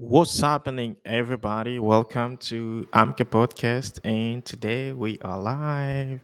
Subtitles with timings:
[0.00, 1.78] What's happening, everybody?
[1.78, 6.22] Welcome to Amka Podcast, and today we are live.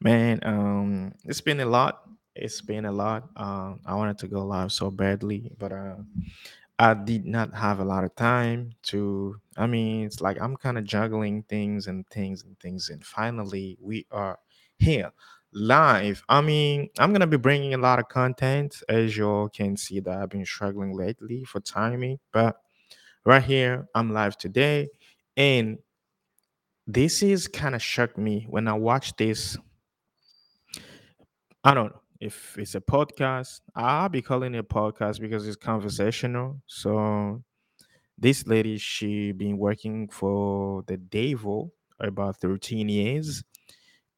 [0.00, 2.08] Man, um, it's been a lot.
[2.36, 3.28] It's been a lot.
[3.34, 5.96] Um, I wanted to go live so badly, but uh,
[6.78, 9.40] I did not have a lot of time to.
[9.56, 13.76] I mean, it's like I'm kind of juggling things and things and things, and finally
[13.80, 14.38] we are
[14.78, 15.10] here
[15.52, 16.22] live.
[16.28, 19.98] I mean, I'm gonna be bringing a lot of content, as you all can see
[19.98, 22.60] that I've been struggling lately for timing, but
[23.24, 24.88] right here i'm live today.
[25.36, 25.78] And
[26.86, 29.56] this is kind of shocked me when i watched this.
[31.62, 33.60] I don't know if it's a podcast.
[33.74, 36.60] I'll be calling it a podcast because it's conversational.
[36.66, 37.42] So
[38.18, 43.42] this lady she been working for the devil about 13 years.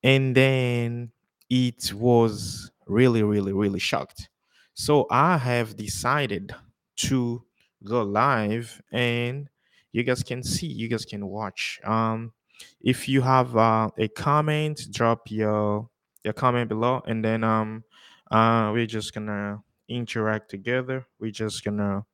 [0.03, 1.13] And then
[1.51, 4.29] it was really really really shocked.
[4.75, 6.55] So i have decided
[6.97, 7.45] to
[7.85, 9.49] go live and
[9.93, 11.81] you guys can see you guys can watch.
[11.85, 12.33] Um
[12.81, 15.89] if you have uh, a comment drop your
[16.25, 17.85] your comment below and then um
[18.31, 21.07] uh we're just gonna interact together.
[21.19, 22.05] We're just gonna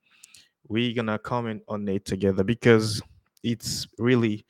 [0.68, 3.02] we're gonna comment on it together because
[3.42, 4.44] it's really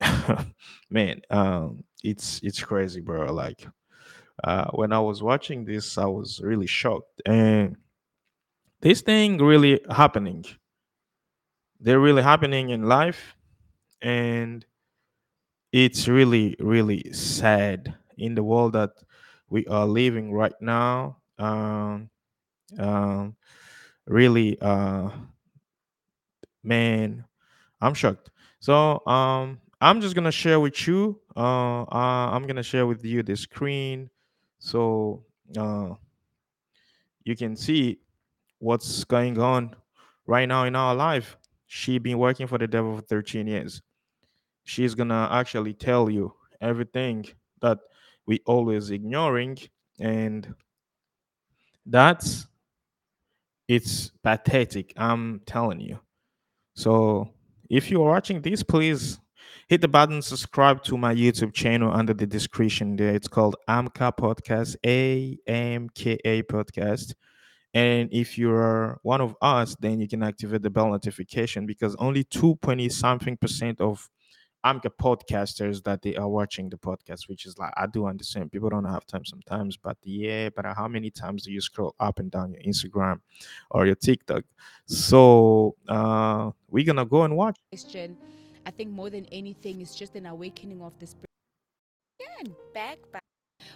[0.90, 3.32] man um it's it's crazy bro.
[3.32, 3.66] Like
[4.44, 7.76] uh when i was watching this i was really shocked and
[8.80, 10.44] this thing really happening
[11.82, 13.36] they're really happening in life
[14.02, 14.66] and
[15.72, 18.90] it's really really sad in the world that
[19.48, 22.08] we are living right now um
[22.78, 23.36] um
[24.06, 25.10] really uh
[26.62, 27.24] man
[27.82, 28.30] I'm shocked.
[28.60, 31.20] So um I'm just gonna share with you.
[31.36, 34.10] Uh, uh I'm gonna share with you the screen
[34.60, 35.24] so
[35.58, 35.94] uh
[37.24, 37.98] you can see
[38.58, 39.74] what's going on
[40.26, 41.36] right now in our life.
[41.74, 43.80] She been working for the devil for 13 years.
[44.64, 47.24] She's gonna actually tell you everything
[47.62, 47.78] that
[48.26, 49.56] we always ignoring
[49.98, 50.54] and
[51.86, 52.46] that's
[53.68, 54.92] it's pathetic.
[54.98, 55.98] I'm telling you.
[56.74, 57.30] So
[57.70, 59.18] if you are watching this, please
[59.66, 63.14] hit the button subscribe to my YouTube channel under the description there.
[63.14, 67.14] It's called AMKA Podcast, A M K A Podcast.
[67.74, 72.24] And if you're one of us, then you can activate the bell notification because only
[72.24, 74.10] 2.0 something percent of
[74.64, 78.68] AMKA podcasters that they are watching the podcast, which is like I do understand people
[78.68, 82.30] don't have time sometimes, but yeah, but how many times do you scroll up and
[82.30, 83.20] down your Instagram
[83.70, 84.44] or your TikTok?
[84.86, 87.58] So uh we're gonna go and watch.
[88.64, 91.26] I think more than anything, it's just an awakening of the spirit.
[92.20, 93.22] Yeah, and back, back.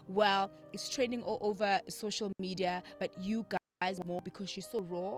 [0.07, 3.59] Well, it's trending all over social media, but you guys
[4.05, 5.17] more because she's so raw.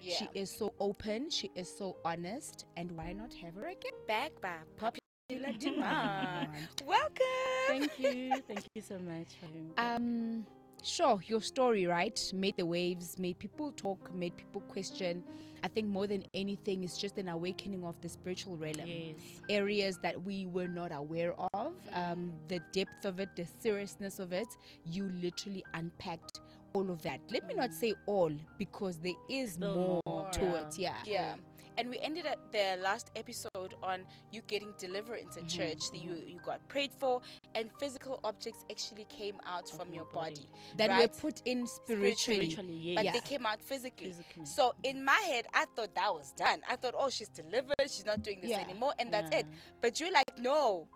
[0.00, 1.28] She is so open.
[1.30, 2.64] She is so honest.
[2.76, 3.92] And why not have her again?
[4.06, 6.48] Back by popular demand.
[6.86, 7.24] Welcome.
[7.66, 8.40] Thank you.
[8.46, 9.74] Thank you so much for having me.
[9.76, 10.46] Um,
[10.82, 12.18] sure, your story, right?
[12.34, 15.22] Made the waves, made people talk, made people question.
[15.62, 18.76] I think more than anything, it's just an awakening of the spiritual realm.
[18.86, 19.16] yes.
[19.48, 24.32] Areas that we were not aware of, um, the depth of it, the seriousness of
[24.32, 24.46] it.
[24.84, 26.40] You literally unpacked
[26.74, 27.20] all of that.
[27.30, 30.60] Let me not say all because there is Still more, more, to yeah.
[30.68, 30.78] it.
[30.78, 30.94] Yeah.
[31.04, 31.34] Yeah.
[31.76, 34.00] And we ended at the last episode on
[34.32, 35.90] you getting deliverance in Mhm, church.
[35.92, 37.20] That you you got prayed for,
[37.54, 41.02] and physical objects actually came out from your body, That Right.
[41.02, 42.50] were put in spiritually.
[42.50, 42.96] Spiritually, yes.
[42.96, 43.12] but Yeah.
[43.12, 44.08] they came out physically.
[44.08, 44.44] Physically.
[44.44, 46.62] So in my head, I thought that was done.
[46.68, 47.76] I thought, oh, she's delivered.
[47.82, 48.58] She's not doing this Yeah.
[48.60, 49.46] anymore, and that's it.
[49.80, 50.88] But you're like, no,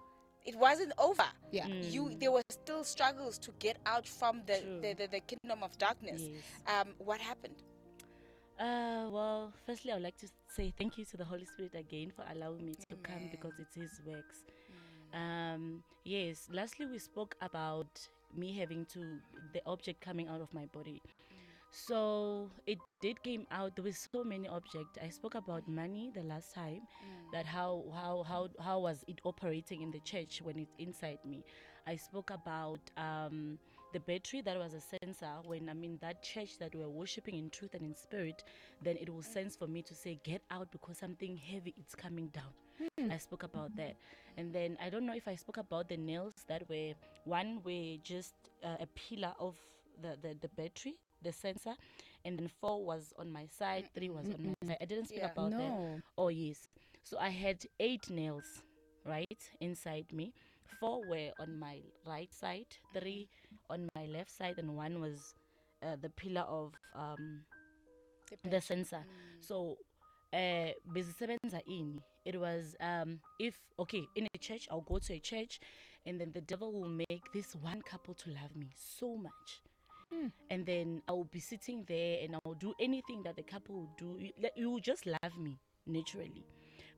[0.45, 1.25] it wasn't over.
[1.51, 1.67] Yeah.
[1.67, 2.21] You Mm.
[2.21, 6.23] there were still struggles to get out from the the, the, the kingdom of darkness.
[6.23, 6.43] Yes.
[6.67, 7.63] Um, what happened?
[8.59, 12.13] Uh, well, firstly, I would like to say thank you to the Holy Spirit again
[12.15, 14.45] for allowing me to come because it's His works.
[15.15, 16.49] Um, yes.
[16.51, 19.19] Lastly, we spoke about me having to
[19.53, 21.03] the object coming out of my body.
[21.73, 23.75] So it did came out.
[23.77, 24.99] There was so many objects.
[25.03, 26.83] I spoke about money the last time.
[27.33, 31.45] That how how how how was it operating in the church when it's inside me?
[31.87, 33.59] I spoke about um,
[33.95, 37.37] the battery that was a sensor when I mean that church that we were worshiping
[37.37, 38.45] in truth and in spirit.
[38.83, 42.29] Then it will sense for me to say get out because something heavy is coming
[42.29, 42.53] down.
[43.11, 43.97] I spoke about that.
[44.37, 46.93] And then I don't know if I spoke about the nails that were
[47.25, 49.57] one were just uh, a pillar of
[50.01, 51.75] the, the, the battery, the sensor,
[52.25, 54.79] and then four was on my side, three was on my side.
[54.81, 55.33] I didn't speak Yeah.
[55.33, 55.75] about that.
[55.75, 56.01] No.
[56.19, 56.69] Oh, yes.
[57.05, 58.63] So I had eight nails,
[59.05, 60.33] right, inside me.
[60.81, 63.29] Four were on my right side, three
[63.71, 65.35] on my left side, and one was
[65.83, 67.41] uh, the pillar of um,
[68.51, 69.05] the sensor.
[69.41, 69.79] So
[70.33, 75.19] uh bezisebenza ini it was um if okay in a church i'll go to a
[75.21, 75.61] church
[76.07, 79.61] and then the devil will make this one couple to love me so much
[80.51, 83.95] and then i will be sitting there and i'll do anything that the couple will
[83.99, 86.45] do you, you will just love me naturally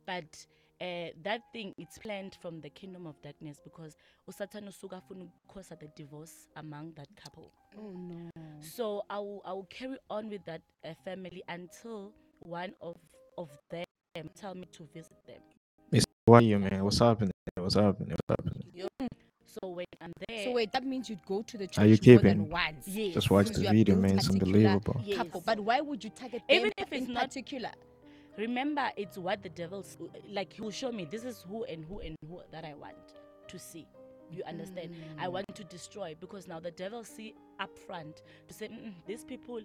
[0.07, 0.47] but
[0.81, 3.97] uh, that thing it's planned from the kingdom of darkness because
[4.29, 8.31] usatan usuka afuna ukukhosa the divorce among that couple Oh no.
[8.61, 12.97] so I will, I will carry on with that uh, family until one of
[13.37, 13.85] of them
[14.37, 15.41] tell me to visit them.
[16.27, 16.83] Why you man?
[16.85, 17.33] What's happening?
[17.57, 18.17] What's happening?
[18.27, 18.89] What's happening?
[19.63, 21.93] So when I'm there, So wait, that means you'd go to the church Are you
[21.93, 22.23] more keeping?
[22.23, 22.89] than once.
[22.89, 24.19] yes, Just watch Because the you are video, built man.
[24.19, 25.01] It's particular unbelievable.
[25.05, 25.17] yes.
[25.19, 25.43] Couple.
[25.47, 27.71] But why would you target Even them if it's in not- particular?
[28.37, 29.97] remember it's what the devil's
[30.29, 30.53] like.
[30.53, 32.97] He will show me this is who and who and who that I want
[33.47, 33.87] to see.
[34.33, 34.91] You understand?
[34.91, 35.23] Mm.
[35.23, 39.23] I want to destroy because now the devil see up front to say "Mm-mm, these
[39.25, 39.61] people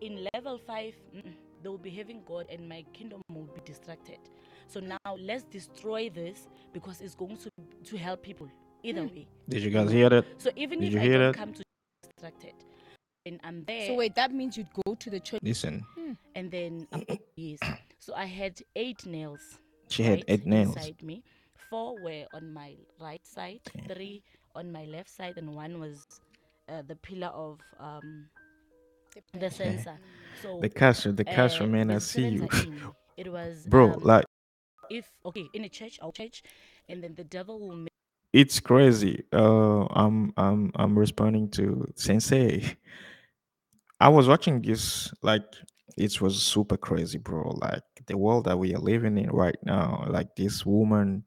[0.00, 1.32] in level five mm-mm,
[1.62, 4.18] they will be having God and my kingdom will be distracted.
[4.66, 7.50] So now let's destroy this because it's going to
[7.84, 8.48] to help people
[8.82, 9.26] either way.
[9.48, 10.24] Did you guys hear that?
[10.38, 11.34] So even Did if you I hear don't that?
[11.38, 11.62] come to
[12.02, 12.54] distracted,
[13.26, 15.40] and I'm there, So wait, that means you'd go to the church.
[15.42, 15.84] Listen,
[16.34, 17.04] and then um,
[17.36, 17.58] yes,
[17.98, 19.40] so I had eight nails.
[19.88, 20.76] she had right, eight nails.
[20.76, 21.22] inside me.
[21.70, 24.22] Four were on my right side, three
[24.54, 26.06] on my left side, and one was
[26.68, 28.26] uh, the pillar of um,
[29.38, 29.98] the sensor.
[30.42, 31.90] So The castle, the castle, uh, man.
[31.90, 32.80] I the see you, seventh are in.
[33.18, 33.92] It was bro.
[33.94, 34.24] um, Like
[34.90, 36.42] if okay in a church, I'll church,
[36.88, 37.92] and then the devil will make
[38.32, 39.24] it's crazy.
[39.32, 42.76] Uh, I'm I'm I'm responding to Sensei.
[44.00, 45.42] I was watching this like
[45.96, 47.50] it was super crazy, bro.
[47.56, 50.04] Like the world that we are living in right now.
[50.08, 51.24] Like this woman,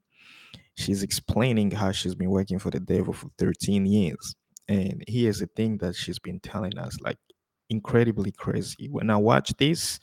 [0.76, 4.36] she's explaining how she's been working for the devil for 13 years,
[4.68, 7.18] and here's the thing that she's been telling us, like
[7.70, 8.88] incredibly crazy.
[8.90, 10.00] When I watched this,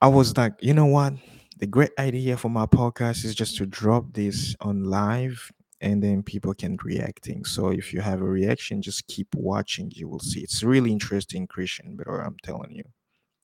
[0.00, 1.14] I was like, you know what?
[1.60, 5.52] The great idea for my podcast is just to drop this on live
[5.82, 7.44] and then people can reacting.
[7.44, 9.92] So if you have a reaction, just keep watching.
[9.94, 10.40] You will see.
[10.40, 12.84] It's really interesting, Christian, but uh, I'm telling you.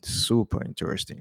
[0.02, 1.20] Super interesting.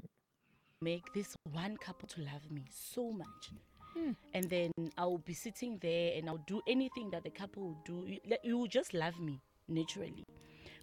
[0.80, 3.50] make this one couple to love me so much.
[3.94, 4.12] Hmm.
[4.32, 7.82] And then I will be sitting there and I'll do anything that the couple will
[7.84, 8.06] do.
[8.06, 10.24] You, you will just love me naturally.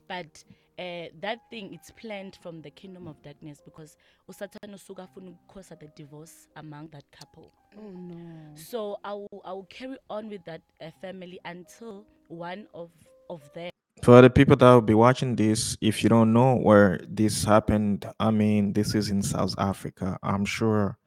[0.08, 0.44] But
[0.80, 3.98] uh, that thing it's planned from the kingdom of darkness because
[4.30, 7.52] usatan usuka afuna ukukhosa the divorce among that couple.
[7.78, 8.56] Oh no.
[8.56, 12.90] So I will, I will carry on with that uh, family until one of
[13.30, 13.70] of them
[14.04, 18.06] For the people that will be watching this, if you don't know where this happened,
[18.20, 20.20] I mean, this is in South Africa.
[20.22, 20.98] I'm sure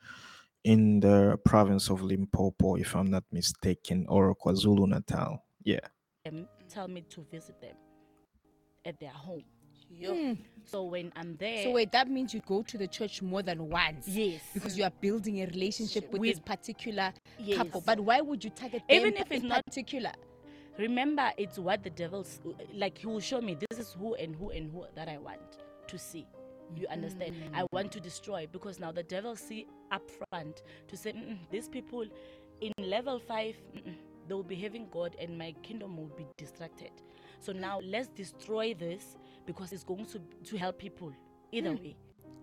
[0.64, 5.44] in the province of Limpopo, if I'm not mistaken, or KwaZulu Natal.
[5.62, 5.80] Yeah.
[6.24, 7.76] them tell me to visit them
[8.86, 9.44] at their home.
[9.94, 10.32] Hmm.
[10.64, 13.68] So when I'm there, So wait, that means you go to the church more than
[13.68, 14.08] once.
[14.08, 17.56] yes, Because you are building a relationship with, this particular yes.
[17.58, 17.82] couple.
[17.86, 20.12] But why would you target Even them if it's in not- particular?
[20.78, 22.40] Remember, it's what the devil's
[22.74, 22.98] like.
[22.98, 25.40] He will show me this is who and who and who that I want
[25.86, 26.26] to see.
[26.76, 27.34] You understand?
[27.54, 31.68] I want to destroy because now the devil see up front to say "Mm-mm, these
[31.68, 32.04] people
[32.60, 33.94] in level five mm-mm,
[34.28, 36.90] they will be having God and my kingdom will be distracted.
[37.38, 41.12] So now let's destroy this because it's going to to help people
[41.52, 41.96] either way.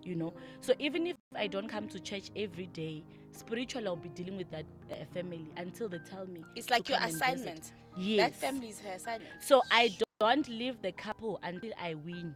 [0.03, 4.10] You know, so even if I don't come to church every day, spiritually I'll be
[4.10, 6.43] dealing with that uh, family until they tell me.
[6.55, 7.25] It's like your come and visit.
[7.25, 7.72] assignment.
[7.95, 8.31] Yes.
[8.31, 9.31] That family is her assignment.
[9.39, 12.36] So I don't leave the couple until I win.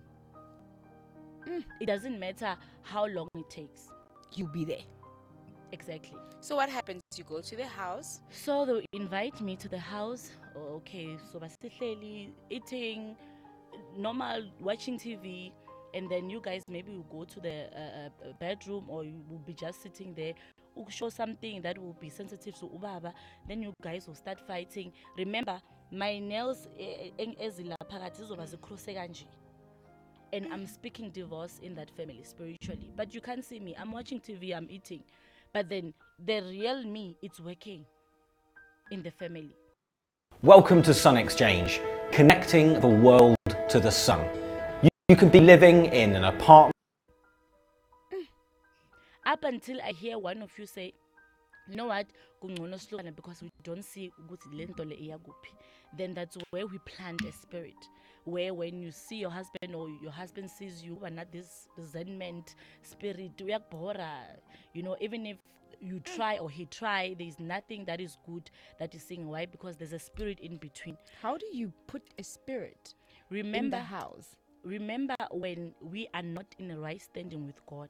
[1.45, 1.63] Mm.
[1.81, 3.89] It doesn't matter how long it takes.
[4.33, 4.83] You'll be there.
[5.73, 6.17] Exactly.
[6.39, 7.01] So what happens?
[7.17, 8.21] You go to the house.
[8.31, 10.31] So they invite me to the house.
[10.55, 13.15] Okay, so basically eating,
[13.97, 15.51] normal watching TV,
[15.93, 19.39] and then you guys maybe will go to the uh, uh, bedroom or you will
[19.39, 20.33] be just sitting there.
[20.89, 23.11] Show something that will be sensitive to ubaba.
[23.47, 24.91] Then you guys will start fighting.
[25.17, 25.59] Remember,
[25.91, 29.25] my nails ezilaphakathi zizoba zikhruse kanje.
[30.33, 32.91] and I'm speaking divorce in that family spiritually.
[32.95, 33.75] But you can't see me.
[33.79, 35.03] I'm watching TV, I'm eating.
[35.53, 35.93] But then
[36.23, 37.85] the real me, it's working
[38.91, 39.55] in the family.
[40.43, 41.79] Welcome to Sun Exchange,
[42.11, 43.35] connecting the world
[43.69, 44.25] to the sun.
[44.81, 46.73] You, you could be living in an apartment.
[48.13, 48.23] Mm.
[49.25, 50.93] Up until I hear one of you say,
[51.69, 52.07] you know what,
[52.41, 55.17] kungcono sihlukane because we don't see ukuthi le nto le iya.
[55.97, 57.75] Then that's where we plant a spirit.
[58.23, 62.55] Where when you see your husband or your husband sees you, and not this resentment
[62.83, 64.37] spirit, uyakubhora.
[64.73, 65.37] you know, even if
[65.81, 69.75] you try or he try, there's nothing that is good that is saying why because
[69.75, 70.97] there's a spirit in between.
[71.21, 74.35] How do you put a spirit in Remember the house?
[74.63, 77.89] remember when we are not in the right standing with God,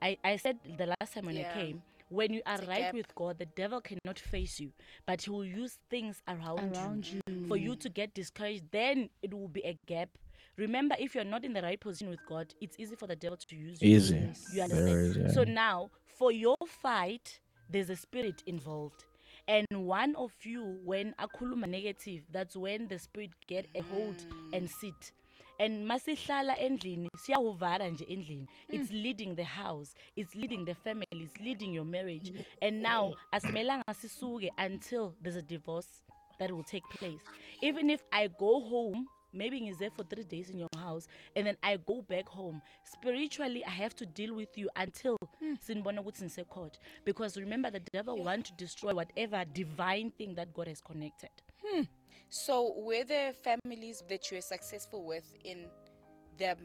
[0.00, 1.50] I, I said the last time when Yeah.
[1.50, 2.94] I came, when you are right gap.
[2.94, 4.72] with God, the devil cannot face you,
[5.06, 8.64] but he will use things around, Around you, for you to get discouraged.
[8.70, 10.08] Then it will be a gap.
[10.56, 13.36] Remember, if you're not in the right position with God, it's easy for the devil
[13.36, 13.96] to use you.
[13.96, 14.16] Easy.
[14.52, 15.26] You Very understand?
[15.26, 15.34] easy.
[15.34, 19.04] So now, for your fight, there's a spirit involved.
[19.48, 24.68] And one of you, when akuluma negative, that's when the spirit get a hold and
[24.68, 25.12] sit.
[25.58, 28.46] And masihlala endlini, siyawuvara nje endlini.
[28.68, 32.30] It's leading the house, it's leading the family, it's leading your marriage.
[32.60, 36.02] And now, asimelanga sisuke until there's a divorce
[36.38, 37.20] that will take place.
[37.62, 41.06] Even if I go home, maybe he's there for three days in your house,
[41.36, 42.62] and then I go back home.
[42.84, 45.54] Spiritually, I have to deal with you until hmm.
[45.54, 46.78] sinibona ukuthi nisecourt.
[47.04, 51.30] Because remember, the devil want to destroy whatever divine thing that God has connected.
[51.64, 51.82] Hmm.
[52.28, 55.66] So, were there families that you were successful with in
[56.38, 56.58] them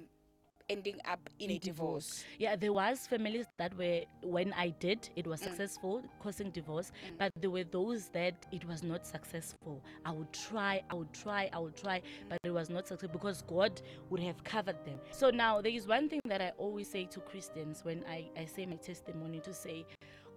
[0.70, 2.24] ending up in a divorce?
[2.40, 5.46] Yeah, there was families that were when I did, it was mm.
[5.46, 6.92] successful, causing divorce.
[6.92, 7.18] Mm.
[7.20, 9.82] But there were those that it was not successful.
[10.06, 12.30] I would try, I would try, I would try, mm.
[12.30, 15.00] but it was not successful because God would have covered them.
[15.12, 18.46] So now there is one thing that I always say to Christians when I, I
[18.46, 19.86] say my testimony to say,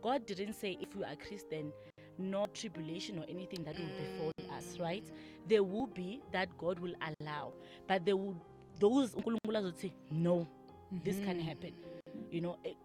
[0.02, 1.72] God didn't say if you are Christian,
[2.18, 5.04] no tribulation or anything that will befall us, right?
[5.48, 7.52] There will be that God will allow,
[7.86, 8.36] but there will
[8.78, 10.46] those uNkulunkulu azothi no,
[11.04, 11.48] this can mm-hmm.
[11.48, 11.72] happen.
[12.30, 12.76] You know, it,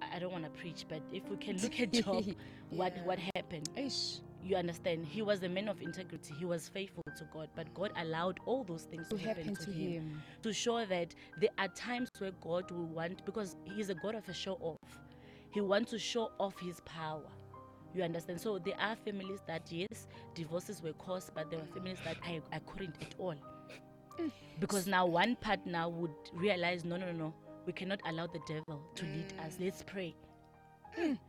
[0.00, 2.24] I don't want to preach, but if we can look at Job,
[2.70, 3.68] what what happened?
[3.76, 4.20] Eish.
[4.44, 5.06] You understand?
[5.06, 6.34] He was a man of integrity.
[6.36, 9.70] He was faithful to God, but God allowed all those things to, To happen to
[9.70, 10.20] him.
[10.42, 14.28] to show that there are times where God will want because He's a God of
[14.28, 14.98] a show off.
[15.52, 17.30] He wants to show off His power.
[17.94, 18.40] You understand?
[18.40, 22.40] So there are families that yes, divorces were caused, but there were families that I,
[22.50, 23.36] I couldn't at all.
[24.60, 27.34] Because now one partner would realize, no, no, no, no,
[27.66, 29.56] we cannot allow the devil to lead us.
[29.60, 30.14] Let's pray.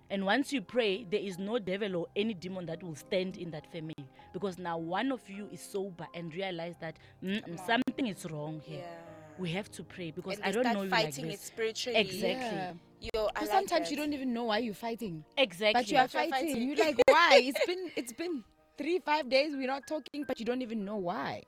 [0.09, 3.49] And once you pray, there is no devil or any demon that will stand in
[3.51, 3.95] that family.
[4.33, 8.79] Because now one of you is sober and realize that "Mm-mm, something is wrong here.
[8.79, 9.39] Yeah.
[9.39, 11.31] We have to pray because And I they don't start know you like fighting it
[11.31, 11.41] this.
[11.41, 11.97] spiritually.
[11.99, 12.57] Exactly.
[12.57, 12.73] Yeah.
[13.13, 14.03] Yo, I Because like sometimes you that.
[14.03, 15.23] don't even know why you're fighting.
[15.37, 15.81] Exactly.
[15.81, 16.49] But you are But you're fighting.
[16.55, 16.67] fighting.
[16.67, 17.39] You're like, why?
[17.43, 18.43] It's been it's been
[18.77, 21.43] three, five days we're not talking, but you don't even know why.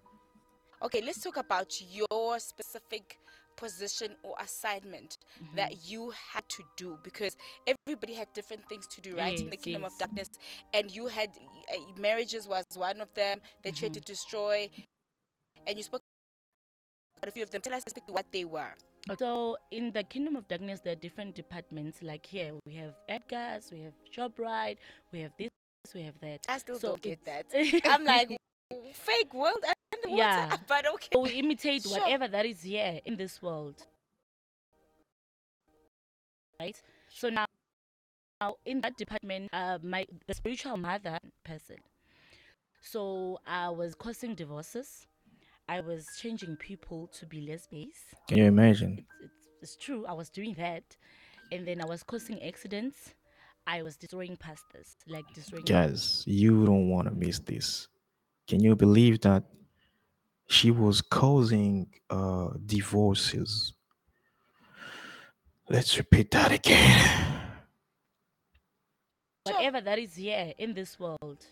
[0.84, 3.17] Okay, let's talk about your specific
[3.55, 5.58] position or assignment Mm-hmm.
[5.58, 9.39] that you had to do because everybody had different things to do, right?
[9.39, 10.29] In the Yes, kingdom of darkness,
[10.74, 11.29] and you had
[11.74, 14.01] uh, marriages was one of them that you had to Mm-hmm.
[14.01, 14.70] destroy,
[15.67, 16.01] and you spoke
[17.22, 17.62] about a few of them.
[17.62, 18.74] Tell us what they were.
[19.20, 22.01] So in the kingdom of darkness, there are different departments.
[22.01, 24.77] Like here, we have Edgar's, we have Shoprite,
[25.12, 25.50] we have this,
[25.94, 26.41] we have that.
[26.48, 27.46] I still So don't get that.
[27.86, 28.36] I'm like,
[28.94, 29.63] fake world
[29.95, 30.57] underwater, Yeah.
[30.67, 31.09] but okay.
[31.13, 31.99] So we imitate Sure.
[31.99, 33.75] whatever that is here in this world.
[36.59, 36.81] Right?
[37.09, 37.45] So now,
[38.41, 41.77] now in that department, uh, my the spiritual mother person.
[42.81, 45.07] So I was causing divorces.
[45.67, 47.95] I was changing people to be lesbians.
[48.27, 48.99] Can you imagine?
[48.99, 50.05] It's, it's, it's true.
[50.05, 50.83] I was doing that,
[51.51, 53.15] and then I was causing accidents.
[53.65, 55.65] I was destroying pastors, like destroying.
[55.65, 57.87] Guys, you don't want to miss this.
[58.47, 59.43] Can you believe that
[60.47, 63.73] she was causing uh, divorces?
[65.69, 67.31] Let's repeat that again.
[69.45, 71.45] whatever that is here in this world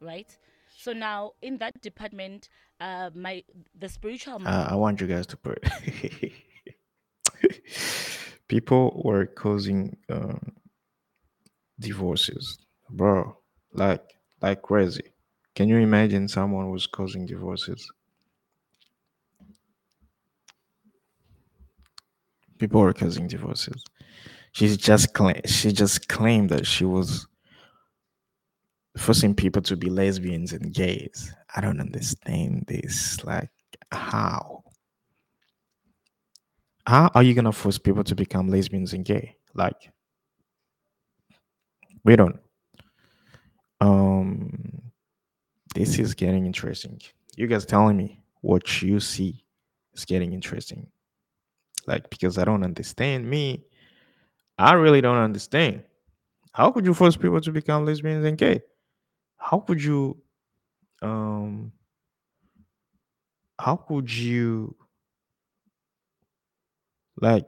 [0.00, 0.38] right
[0.76, 2.48] so now in that department
[2.80, 3.42] uh my
[3.78, 5.56] the spiritual Uh, I want you guys to pray.
[8.48, 10.52] People were causing um,
[11.80, 12.58] divorces,
[12.90, 13.36] bro.
[13.72, 14.04] Like,
[14.40, 15.12] like crazy.
[15.56, 17.90] Can you imagine someone was causing divorces?
[22.58, 23.82] People were causing divorces.
[24.52, 25.40] She's just claim.
[25.46, 27.26] She just claimed that she was
[28.98, 31.34] forcing people to be lesbians and gays.
[31.54, 33.24] I don't understand this.
[33.24, 33.50] Like,
[33.90, 34.62] how?
[36.86, 39.36] How are you gonna force people to become lesbians and gay?
[39.54, 39.90] Like,
[42.04, 42.40] we don't.
[43.80, 44.85] Um,
[45.76, 46.98] this is getting interesting.
[47.36, 49.44] You guys telling me what you see
[49.92, 50.86] is getting interesting.
[51.86, 53.62] Like, because I don't understand me,
[54.58, 55.82] I really don't understand.
[56.52, 58.62] How could you force people to become lesbians and gay?
[59.36, 60.16] How could you,
[61.02, 61.72] um,
[63.58, 64.74] how could you,
[67.20, 67.44] like,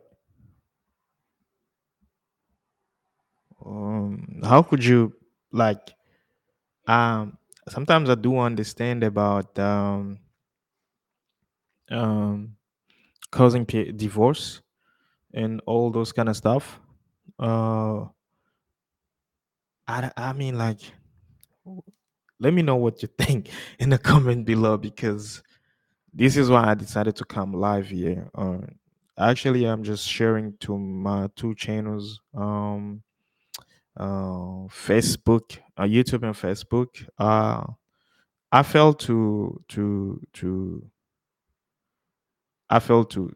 [3.64, 5.14] um, how could you,
[5.50, 5.80] like,
[6.86, 10.18] um, sometimes I do understand about um,
[11.90, 12.56] um,
[13.32, 14.62] causing pe- divorce,
[15.34, 16.80] and all those kind of stuff.
[17.38, 18.06] Uh,
[19.88, 20.80] I, I mean, like,
[22.40, 23.48] let me know what you think
[23.78, 25.42] in the comment below because
[26.12, 28.30] this is why I decided to come live here.
[28.34, 28.58] Uh,
[29.18, 33.02] actually, I'm just sharing to my two channels, um,
[33.98, 37.06] uh, Facebook, uh, YouTube, and Facebook.
[37.18, 37.64] Uh,
[38.50, 40.90] I felt to to to
[42.70, 43.34] I felt to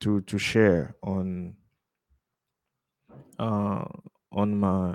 [0.00, 1.54] to to share on
[3.38, 3.84] uh
[4.32, 4.94] on my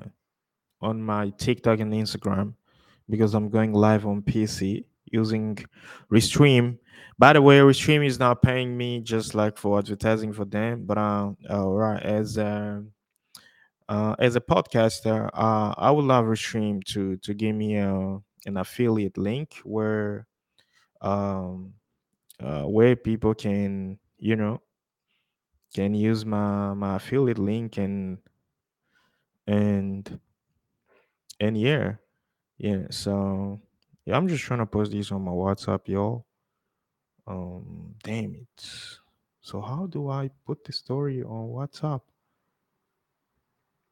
[0.81, 2.53] on my TikTok and Instagram
[3.09, 5.57] because I'm going live on PC using
[6.11, 6.77] Restream.
[7.19, 10.97] By the way, Restream is not paying me just like for advertising for them, but
[10.97, 12.83] uh, uh right as a
[13.89, 18.57] uh, as a podcaster, uh, I would love Restream to to give me a, an
[18.57, 20.27] affiliate link where
[21.01, 21.73] um
[22.39, 24.61] uh, where people can you know
[25.73, 28.17] can use my my affiliate link and
[29.47, 30.19] and
[31.39, 31.93] and yeah
[32.57, 33.59] yeah so
[34.05, 36.25] yeah i'm just trying to post these on my whatsapp y'all.
[37.27, 38.65] Um damn it.
[39.41, 42.01] So how do i put the story on whatsapp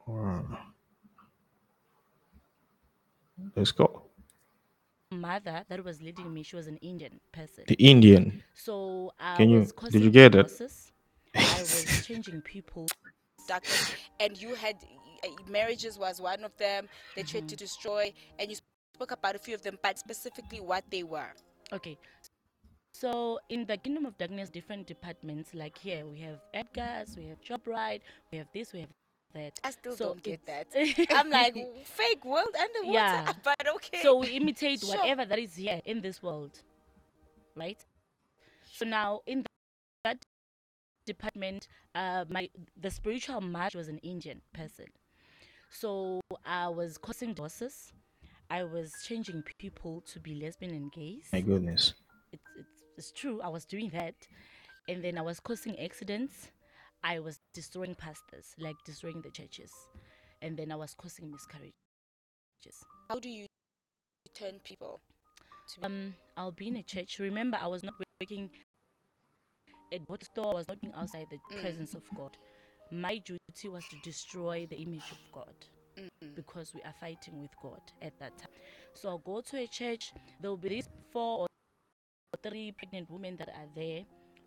[0.06, 0.44] or
[3.54, 4.02] let's go
[5.12, 7.64] Mother that was leading me, she was an Indian person.
[7.68, 10.50] the indian So I Can you- was did you get it?
[11.34, 12.86] I was changing people.
[14.20, 14.76] and you had
[15.48, 18.56] marriages was one of them they tried to destroy and you
[18.96, 21.32] spoke about a few of them but specifically what they were
[21.72, 21.98] Okay.
[22.94, 27.40] So in the kingdom of darkness, different departments like here we have Edgar's, we have
[27.48, 28.00] Shoprite,
[28.30, 28.88] we have this, we have
[29.34, 29.58] that.
[29.64, 30.66] i still So don't get that
[31.18, 33.32] i'm like fake world underwater Yeah.
[33.48, 34.88] but okay so we imitate Sure.
[34.96, 36.54] whatever that is here in this world,
[37.56, 37.80] right?
[38.78, 39.44] So now in
[40.04, 40.18] that
[41.06, 42.48] department, uh, my
[42.80, 44.86] the spiritual match was an Indian person.
[45.70, 47.92] So I was causing divorces.
[48.50, 51.28] I was changing people to be lesbian and gays.
[51.32, 51.94] my goodness.
[52.32, 54.14] It's, it's, it's true i was doing that.
[54.88, 56.50] And then i was causing accidents.
[57.02, 59.72] I was destroying pastors like destroying the churches.
[60.42, 61.74] And then i was causing miscarriages.
[63.08, 63.46] How do you
[64.34, 65.00] turn people
[65.74, 67.18] to be um i'll be in a church.
[67.18, 68.50] Remember i was not working
[69.92, 71.60] at what store i was not being outside the Mm.
[71.60, 72.36] presence of god.
[72.92, 75.54] My duty was to destroy the image of god
[75.98, 76.34] Mm.
[76.34, 78.50] because we are fighting with god at that time
[78.94, 81.46] so i'll go to a church there will be these four or
[82.42, 84.02] three pregnant women that are there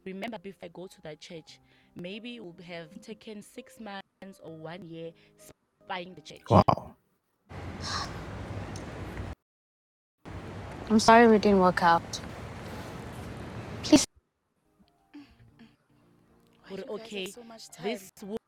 [0.05, 1.59] remember before i go to that church
[1.95, 5.11] maybe we'll have taken six months or one year
[5.83, 6.95] spying the church wow
[10.89, 12.19] I'm sorry we didn't work out.
[13.83, 14.05] Please
[16.67, 17.83] Why do Well, you guys have okay, so much time?
[17.85, 18.38] this wo-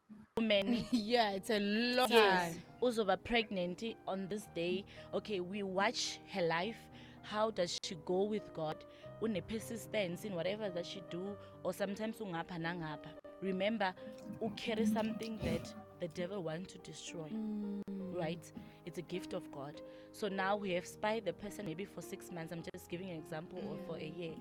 [0.92, 2.56] yeah, it's a lot yes.
[2.80, 4.84] also pregnant on this day.
[5.14, 6.78] Okay we watch her life.
[7.24, 8.78] How does she go with god?
[9.22, 13.12] Une persistence in whatever that she do or sometimes ungapha nangapha.
[13.42, 13.94] Remember
[14.42, 17.82] u carry something that the devil wants to destroy mm.
[18.16, 18.52] right?
[18.86, 19.82] It's a gift of god.
[20.12, 22.52] So now we have spied the person maybe for six months.
[22.52, 24.18] I'm just giving an example or for a mm.
[24.18, 24.34] year.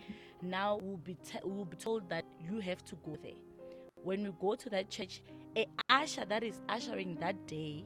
[0.42, 3.38] Now we'll be we'll be told that you have to go there
[4.04, 5.22] when we go to that church,
[5.56, 7.84] a usher that is ushering that day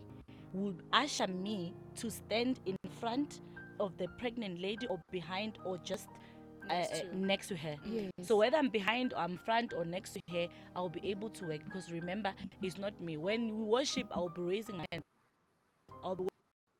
[0.52, 3.40] will usher me to stand in front
[3.80, 6.08] of the pregnant lady or behind or just
[6.70, 7.16] uh, Next uh, to.
[7.16, 7.76] next to her.
[7.84, 8.10] Yes.
[8.22, 11.44] So whether I'm behind or I'm front or next to her, I'll be able to
[11.46, 13.16] work because remember, it's not me.
[13.16, 15.02] When we worship, I'll be raising my hand.
[16.02, 16.28] I'll be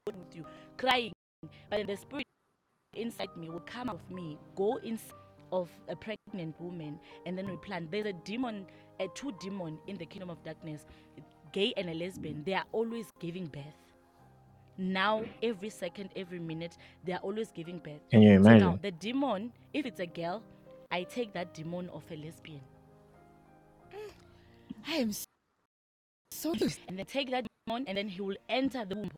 [0.07, 1.13] with you, crying,
[1.71, 2.25] but the spirit
[2.95, 5.13] inside me will come out of me, go inside
[5.55, 7.89] of a pregnant woman, and then we plan.
[7.91, 8.67] There's a demon,
[9.01, 10.87] a two demon in the kingdom of darkness,
[11.53, 12.43] gay and a lesbian.
[12.45, 13.65] They are always giving birth.
[14.79, 18.03] Now, every second, every minute, they are always giving birth.
[18.11, 20.43] can you So now, imagine the demon, if it's a girl,
[20.91, 22.61] I take that demon of a lesbian,
[23.95, 24.11] mm.
[24.89, 25.13] I am
[26.33, 26.81] so confused.
[26.89, 29.11] and then take that demon, and then he will enter the womb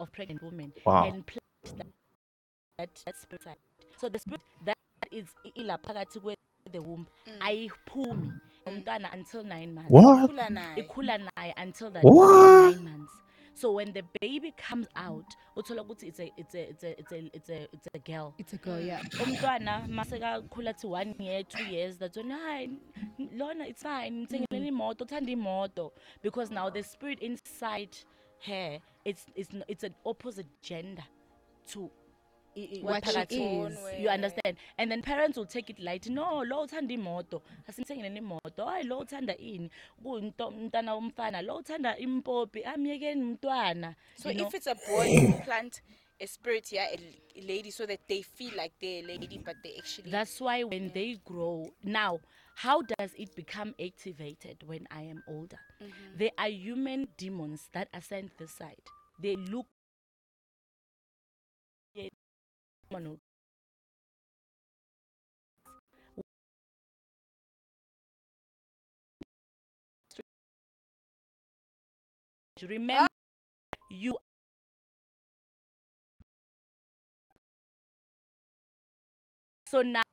[0.00, 1.06] of pregnant woman Wow.
[1.06, 1.86] and plant that,
[2.78, 3.58] that, that spirit.
[4.00, 4.73] So the spirit that
[5.14, 6.36] is ila phakathi kwe
[6.72, 7.32] the womb mm.
[7.40, 8.32] ayiphumi
[8.66, 9.90] umntwana until nine months.
[9.90, 10.76] what Khula naye.
[10.80, 12.74] ikhula naye until that What?
[12.76, 13.12] nine months.
[13.56, 17.12] So when the baby comes out, uthola ukuthi it's a it's a it's a it's
[17.12, 18.34] a it's a it's a girl.
[18.38, 19.00] It's a girl, yeah.
[19.22, 22.70] umntwana masekakhula to one year two years that's when hayi
[23.36, 24.76] lona it's fine ngithengeleni mm.
[24.76, 27.96] imoto uthanda imoto because now the spirit inside
[28.40, 31.04] her it's it's n- it's an opposite gender
[31.72, 32.03] to i- i-
[32.82, 33.78] What she is.
[33.98, 38.64] you understand and then parents will take it light no lo uthanda imoto asimthengele imoto
[38.66, 39.70] hayi lo uthanda ini
[40.02, 44.46] kuyinto umntana womfana lo uthanda impopi amyekeni umntwana So you know?
[44.46, 45.80] if it's a boy, you plant
[46.20, 49.74] a spirit here, a lady, so that they feel like they're a lady, but they
[49.78, 50.10] actually.
[50.10, 52.20] That's why when they grow, now,
[52.54, 55.58] how does it become activated when I am older?
[55.82, 56.18] Mm-hmm.
[56.18, 58.82] There are human demons that ascend this side.
[59.20, 59.66] They look.
[62.90, 63.18] Mano.
[72.62, 73.06] Remember,
[73.90, 74.16] you
[79.66, 80.03] so now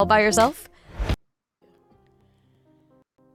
[0.00, 0.68] all by yourself?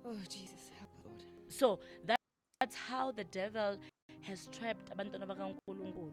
[0.05, 1.23] Oh Jesus, help Lord.
[1.47, 2.17] so that,
[2.59, 3.77] that's how the devil
[4.21, 6.11] has trapped abantwana bakankulunkulu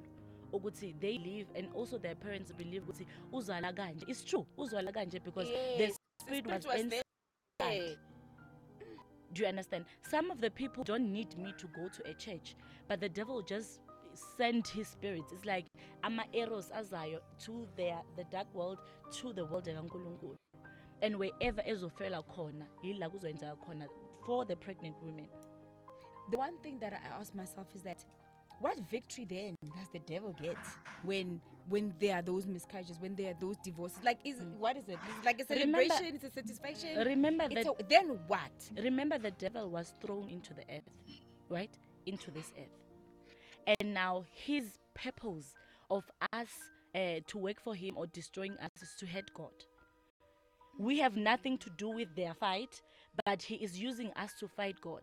[0.53, 5.19] ukuthi they live and also their parents believe ukuthi uzala kanje it's true uzala kanje
[5.25, 7.03] because the Yes, spirit, spirit was, was inside
[7.59, 7.97] there.
[9.33, 12.55] do you understand some of the people don't need me to go to a church
[12.89, 13.81] but the devil just
[14.17, 15.67] send his spirits it's like
[16.03, 18.79] ama arrows azayo to their the dark world
[19.11, 20.37] to the world kankulunkulu
[21.03, 23.89] and wherever ezofela khona yila kuzoyenzeka khona
[24.27, 25.29] for the pregnant women
[26.31, 28.05] The one thing that I ask myself is that
[28.61, 30.57] what victory then does the devil get
[31.05, 33.99] when when there are those miscarriages, when there are those divorces?
[34.03, 34.57] Like is mm.
[34.59, 34.93] what is it?
[34.95, 36.99] Is it like a Remember- celebration, it's a satisfaction.
[37.07, 38.51] remember It's that a, then what?
[38.83, 40.91] remember the devil was thrown into the earth
[41.49, 41.71] right
[42.07, 42.86] into this earth
[43.67, 45.55] and now his purpose
[45.91, 46.49] of us
[46.95, 49.53] uh, to work for him or destroying us is to hate god
[50.79, 52.83] we have nothing to do with their fight
[53.25, 55.03] but he is using us to fight god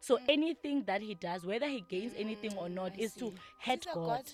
[0.00, 0.20] so mm.
[0.28, 3.34] anything that he does whether he gains mm, anything or not I is to see.
[3.58, 4.24] hate These god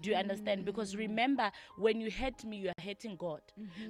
[0.00, 0.64] do you understand?
[0.64, 0.98] Because mm.
[0.98, 3.40] remember, when you hate me, you are hurting God.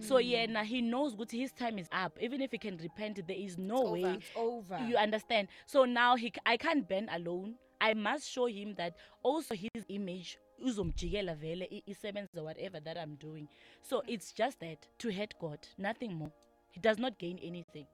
[0.01, 0.53] So yeah, mm-hmm.
[0.55, 2.16] now he knows good his time is up.
[2.20, 4.05] Even if he can repent, there is no It's way.
[4.05, 4.14] over.
[4.14, 4.81] It's over.
[4.88, 5.49] You understand?
[5.66, 7.55] So now he, I can't ban alone.
[7.81, 13.16] I must show him that also his image uzomjikela vele i- isebenza whatever that I'm
[13.16, 13.49] doing.
[13.83, 16.33] So it's just that to hate God, nothing more.
[16.71, 17.87] He does not gain anything.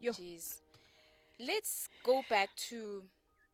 [0.00, 0.12] Yo.
[0.12, 0.60] Jeez.
[1.38, 3.02] Let's go back to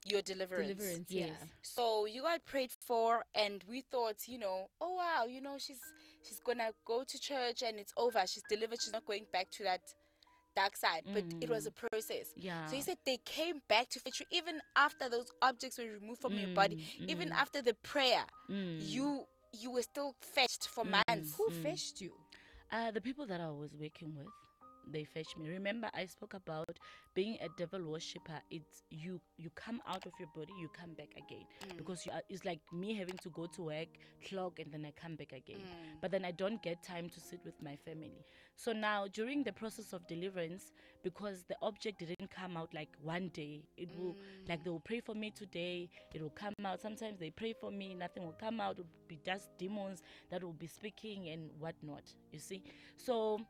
[0.04, 0.68] your deliverance.
[0.68, 1.28] Deliverance, Yes.
[1.40, 1.46] yeah.
[1.62, 5.80] So you got prayed for, and we thought, you know, oh wow, you know, she's
[6.22, 8.24] she's gonna go to church and it's over.
[8.26, 8.80] She's delivered.
[8.82, 9.80] She's not going back to that
[10.56, 11.02] dark side.
[11.12, 11.90] But it was a mm.
[11.90, 12.26] process.
[12.36, 12.66] Yeah.
[12.66, 16.20] So you said they came back to fetch you even after those objects were removed
[16.20, 17.42] from your body, mm, even mm.
[17.42, 18.24] after the prayer.
[18.48, 19.26] You
[19.60, 21.34] you were still fetched for months.
[21.36, 22.12] Who fetched you?
[22.72, 24.26] Uh, the people that I was working with,
[24.90, 25.48] they fetch me.
[25.48, 26.78] Remember, I spoke about
[27.14, 28.40] being a devil worshipper.
[28.50, 29.20] It's you.
[29.36, 31.76] You come out of your body, you come back again mm.
[31.76, 33.88] because you are, it's like me having to go to work,
[34.28, 35.60] clock, and then I come back again.
[35.60, 36.00] Mm.
[36.00, 38.24] But then I don't get time to sit with my family.
[38.56, 40.72] So now during the process of deliverance,
[41.02, 44.48] because the object didn't come out like one day, it will mm.
[44.48, 45.88] like they will pray for me today.
[46.14, 46.80] It will come out.
[46.80, 48.72] Sometimes they pray for me, nothing will come out.
[48.72, 52.02] It will be just demons that will be speaking and whatnot.
[52.32, 52.62] You see,
[52.96, 53.40] so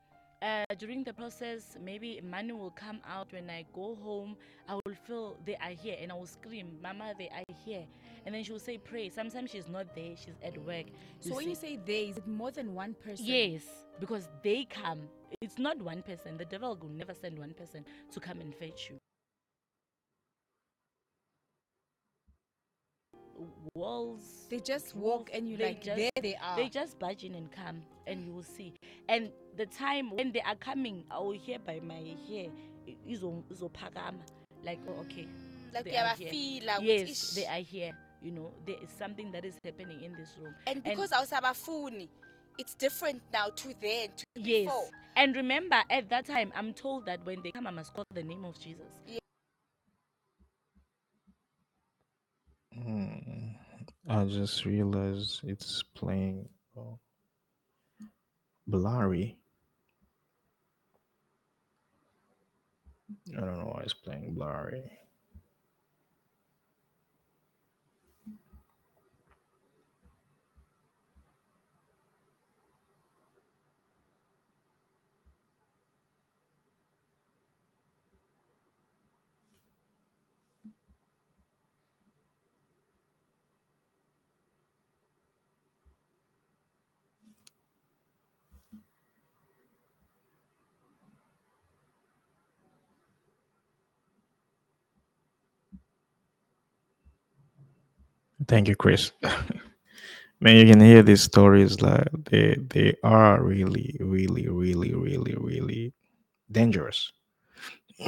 [0.47, 4.37] uh, during the process, maybe money will come out when I go home.
[4.69, 7.85] I will feel they are here and I will scream, Mama, they are here.
[8.25, 9.09] And then she will say, Pray.
[9.09, 10.87] Sometimes she's not there, she's at work.
[11.21, 13.27] So when you say they, is it more than one person?
[13.27, 13.63] Yes,
[13.99, 15.01] because they come.
[15.41, 16.37] It's not one person.
[16.37, 18.99] The devil will never send one person to come and fetch you.
[23.77, 24.47] Walls.
[24.49, 26.57] They just walk and you they like, just- there they are.
[26.57, 28.73] They just barge in and come, and you will see.
[29.09, 32.49] And the time when they are coming, I will hear by my hair,
[33.09, 34.19] izo izopakama.
[34.65, 35.29] Like, oh, okay.
[35.75, 36.31] Like they they are are here.
[36.31, 37.31] feel Yes, ish.
[37.35, 37.93] they are here.
[38.23, 40.55] You know, there is something that is happening in this room.
[40.67, 42.09] And because I was abafuni,
[42.59, 44.65] it's different now to then to Yes.
[44.67, 44.89] before.
[45.17, 48.23] And remember, at that time, I'm told that when they come, I must call the
[48.23, 48.87] name of Jesus.
[52.75, 53.46] Hmm.
[54.09, 56.99] I just realized it's playing oh,
[58.67, 59.37] blurry.
[63.37, 64.83] I don't know why it's playing blurry.
[98.49, 99.13] Thank you, Chris.
[100.41, 105.93] Man, you can hear these stories like they they are really, really, really, really, really
[106.51, 107.11] dangerous.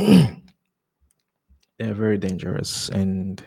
[1.79, 3.42] They're very dangerous, and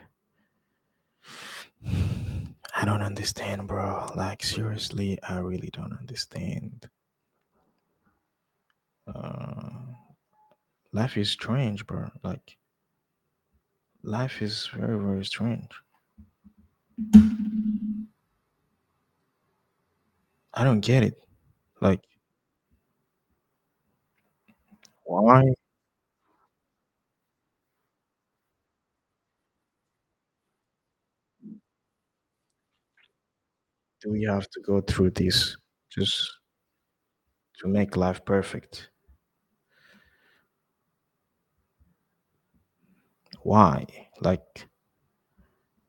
[2.75, 4.11] I don't understand, bro.
[4.15, 6.89] Like seriously, I really don't understand.
[9.07, 9.69] Uh,
[10.93, 12.09] life is strange, bro.
[12.23, 12.57] Like
[14.03, 15.69] life is very, very strange.
[20.53, 21.15] I don't get it.
[21.81, 22.01] Like,
[25.05, 25.43] why
[34.01, 35.55] do we have to go through this
[35.89, 36.29] just
[37.59, 38.89] to make life perfect?
[43.43, 43.85] Why?
[44.21, 44.67] Like,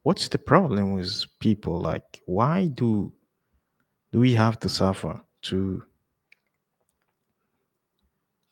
[0.03, 1.81] what's the problem with people?
[1.81, 3.13] Like, why do
[4.13, 5.83] do we have to suffer to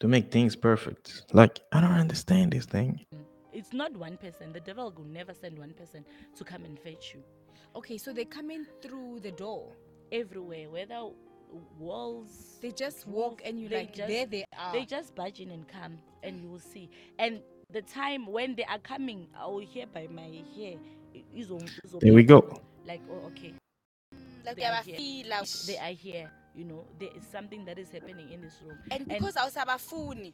[0.00, 1.24] to make things perfect?
[1.32, 3.04] Like, I don't understand this thing.
[3.52, 4.52] It's not one person.
[4.52, 6.04] The devil will never send one person
[6.36, 7.22] to come and fetch you.
[7.76, 9.72] Okay, so they come in through the door.
[10.12, 11.10] Everywhere, whether
[11.78, 12.58] walls.
[12.60, 14.72] They just walk and you they like, just- there they are.
[14.72, 16.90] They just barge in and come, and you will see.
[17.18, 17.40] And
[17.72, 20.74] the time when they are coming, I will hear by my hair.
[21.36, 22.60] Izo- izo- There we go.
[22.86, 23.54] Like, oh, okay,
[24.44, 24.96] Like They they are are here.
[24.96, 25.26] feel
[25.66, 26.30] they are here.
[26.56, 28.76] You know, there is something that is happening in this room.
[28.90, 30.32] And because I was abafuni,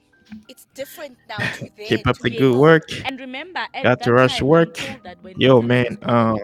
[0.48, 1.86] it's different now to then.
[1.86, 2.88] Keep up the good work.
[3.04, 4.78] And remember, at Got that to rush time, work.
[5.04, 6.38] that Yo, they come, man, I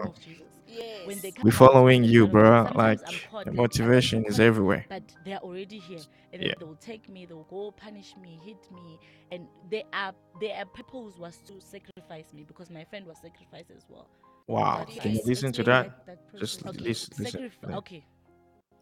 [0.73, 1.03] must call the name of Jesus.
[1.03, 1.07] Yes.
[1.07, 2.71] When they come, We I following you, bro.
[2.75, 2.99] Like
[3.45, 4.85] the motivation is everywhere.
[4.89, 5.99] but they are already here
[6.31, 6.53] and Yeah.
[6.59, 8.99] they will take me they will go punish me hit me
[9.31, 13.85] and they are their purpose was to sacrifice me because my friend was sacrificed as
[13.89, 14.07] well
[14.47, 14.79] Wow.
[14.79, 16.05] But Can you it's- listen to that?
[16.05, 17.13] that Just okay listen.
[17.23, 17.41] listen.
[17.41, 18.03] sacrif- okay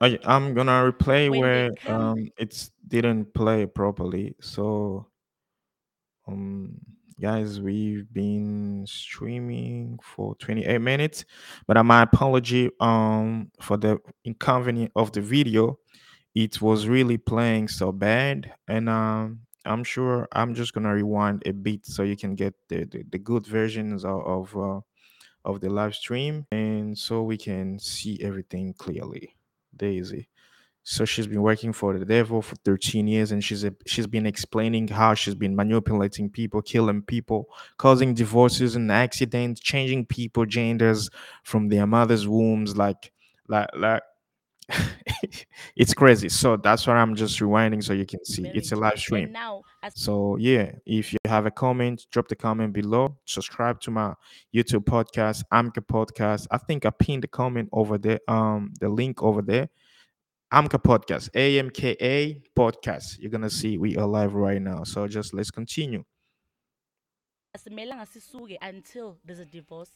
[0.02, 4.36] Okay, I'm gonna replay When where come- um it's didn't play properly.
[4.42, 5.06] So
[6.28, 6.80] um
[7.22, 11.24] guys, we've been streaming for 28 minutes,
[11.68, 15.78] but uh, my apology um for the inconvenience of the video.
[16.34, 21.52] It was really playing so bad, and um I'm sure I'm just gonna rewind a
[21.54, 24.82] bit so you can get the the, the good versions of of, uh,
[25.46, 29.36] of the live stream, and so we can see everything clearly.
[29.76, 30.28] Daisy.
[30.84, 34.26] So she's been working for the devil for 13 years, and she's a, she's been
[34.26, 41.10] explaining how she's been manipulating people, killing people, causing divorces and accidents, changing people genders
[41.44, 43.12] from their mother's wombs, like
[43.48, 44.02] like like
[45.76, 46.30] it's crazy.
[46.30, 48.50] So that's why I'm just rewinding so you can see.
[48.54, 49.32] It's a live stream.
[49.32, 53.18] now, as So yeah, if you have a comment, drop the comment below.
[53.26, 54.14] Subscribe to my
[54.54, 56.48] YouTube podcast, Amka Podcast.
[56.52, 59.70] I think I pinned the comment over there, um, the link over there.
[60.54, 63.20] Amka Podcast, A M K A Podcast.
[63.20, 64.84] You're gonna see we are live right now.
[64.84, 66.04] So just let's continue.
[68.62, 69.92] until there's a divorce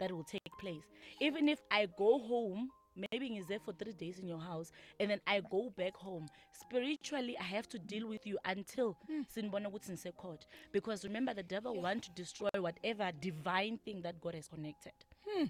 [0.00, 0.84] that will take place
[1.20, 2.70] even if i go home
[3.10, 6.26] maybe he's there for three days in your house and then i go back home
[6.52, 9.22] spiritually i have to deal with you until hmm.
[9.28, 14.34] sinibona ukuthi nise-court because remember the devil want to destroy whatever divine thing that god
[14.34, 14.94] has connected
[15.24, 15.46] hmm.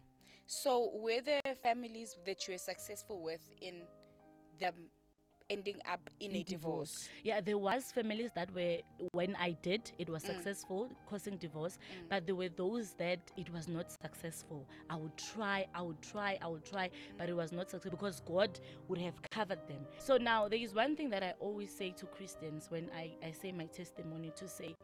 [0.51, 3.83] So, were there families that you were successful with in
[4.59, 4.75] them
[5.51, 7.09] ending up in a divorce?
[7.25, 8.77] yeah there was families that were
[9.13, 10.27] when i did it was mm.
[10.27, 12.09] successful causing divorce mm.
[12.11, 14.67] but there were those that it was not successful.
[14.91, 17.37] I would try i would try i would try but it mm.
[17.37, 19.81] was not successful because god would have covered them.
[19.99, 23.31] So now there is one thing that i always say to christians when i, I
[23.31, 24.75] say my testimony to say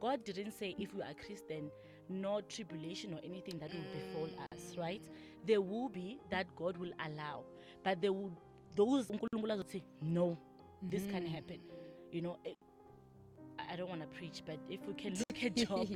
[0.00, 1.70] god didn't say if you are christian
[2.10, 5.02] no tribulation or anything that will befall us right?
[5.46, 7.44] There will be that god will allow
[7.84, 8.32] but there will
[8.76, 10.36] those uNkulunkulu azothi no
[10.90, 11.34] this can mm.
[11.34, 11.60] happen
[12.12, 12.58] you know eh, it,
[13.72, 15.88] I- don't want to preach but if we can look at job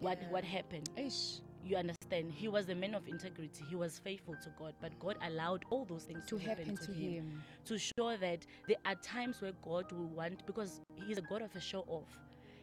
[0.00, 4.34] what what happened Eish, you understand he was a man of integrity he was faithful
[4.44, 7.42] to god but god allowed all those things to happen to him him.
[7.64, 11.54] to show that there are times where God will want because he's a God of
[11.54, 12.08] a show off.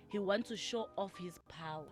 [0.10, 1.86] He wants to show off his power.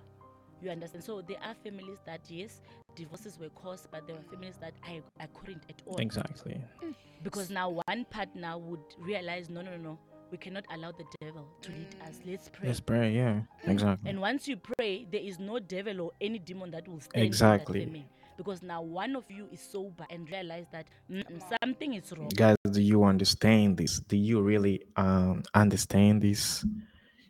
[0.62, 1.04] You understand?
[1.04, 2.62] So there are families that yes,
[2.96, 5.98] divorces were caused, but there were families that I, I couldn't at all.
[5.98, 6.60] Exactly.
[7.24, 10.00] Because now one partner would realize no no no no,
[10.32, 12.20] we cannot allow the devil to lead us.
[12.26, 12.68] Let's pray.
[12.70, 13.16] Let's pray.
[13.16, 13.42] Yeah.
[13.66, 14.10] Exactly.
[14.10, 17.82] And once you pray, there is no devil or any demon that will stand Exactly.
[17.82, 18.08] in that family.
[18.38, 21.24] Because now one of you is sober and realize that "Mm,
[21.64, 22.30] something is wrong.
[22.36, 26.66] guys do you understand this do you really um understand this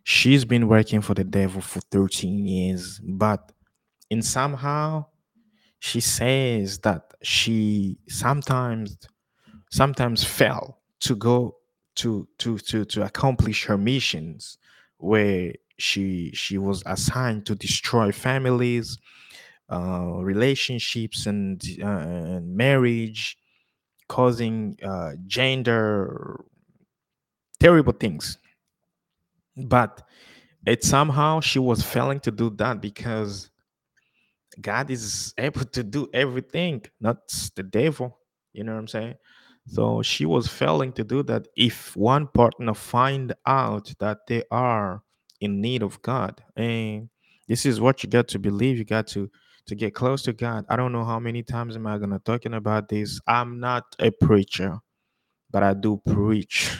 [0.07, 3.51] she's been working for the devil for 13 years but
[4.09, 5.05] in somehow
[5.79, 8.97] she says that she sometimes
[9.69, 11.57] sometimes fell to go
[11.95, 14.57] to to to to accomplish her missions
[14.97, 18.97] where she she was assigned to destroy families
[19.69, 21.85] uh relationships and uh,
[22.35, 23.37] and marriage
[24.07, 26.39] causing uh, gender
[27.59, 28.37] terrible things
[29.65, 30.03] but
[30.65, 33.49] it somehow she was failing to do that because
[34.61, 37.17] god is able to do everything not
[37.55, 38.19] the devil
[38.53, 39.15] you know what i'm saying?
[39.69, 45.03] So she was failing to do that if one partner find out that they are
[45.41, 46.41] in need of god.
[46.55, 47.09] And
[47.49, 49.29] this is what you got to believe you got to
[49.67, 50.65] to get close to god.
[50.69, 53.19] I don't know how many times am i gonna talking about this.
[53.27, 54.79] I'm not a preacher
[55.51, 56.77] but i do preach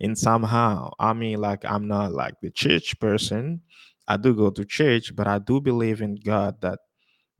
[0.00, 3.60] in somehow i mean like i'm not like the church person
[4.08, 6.78] i do go to church but i do believe in god that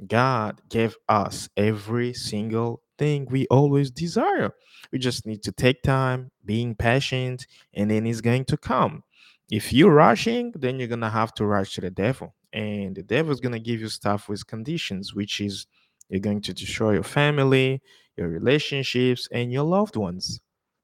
[0.07, 4.53] God gave us every single thing we always desire.
[4.91, 9.05] We just need to take time, being patient, and then it's going to come.
[9.51, 12.35] If you're rushing, then you're going to have to rush to the devil.
[12.53, 15.67] And the devil's going to give you stuff with conditions, which is
[16.09, 17.81] you're going to destroy your family,
[18.17, 20.41] your relationships, and your loved ones.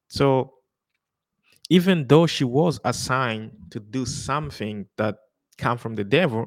[0.09, 0.55] So,
[1.69, 5.17] even though she was assigned to do something that
[5.59, 6.47] come from the devil,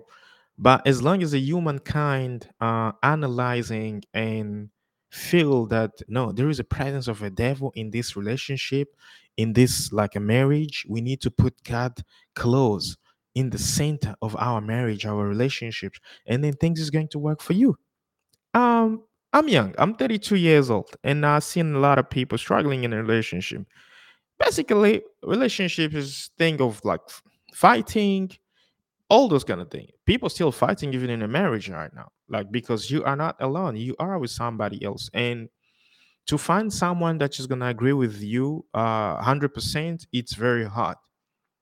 [0.58, 4.70] but as long as the humankind are analyzing and
[5.12, 8.90] feel that no, there is a presence of a devil in this relationship,
[9.38, 12.02] in this like a marriage, we need to put God
[12.36, 12.98] close
[13.36, 17.42] in the center of our marriage, our relationships, and then things is going to work
[17.42, 17.78] for you.
[18.54, 19.04] Um,
[19.34, 19.74] I'm young.
[19.78, 23.64] I'm 32 years old, and I've seen a lot of people struggling in a relationship.
[24.46, 27.02] Basically, relationship is thing of like
[27.54, 28.32] fighting,
[29.10, 29.92] all those kind of things.
[30.06, 33.76] People still fighting even in a marriage right now, like because you are not alone.
[33.78, 35.50] You are with somebody else, and
[36.28, 40.98] to find someone that is gonna agree with you, uh, hundred percent, it's very hard.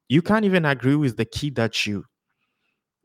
[0.09, 2.05] You can't even agree with the kid that you,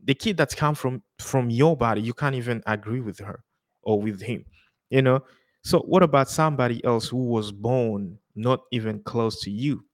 [0.02, 2.00] the kid that's come from from your body.
[2.00, 3.42] You can't even agree with her
[3.82, 4.44] or with him.
[4.90, 5.20] You know.
[5.64, 9.84] So what about somebody else who was born not even close to you?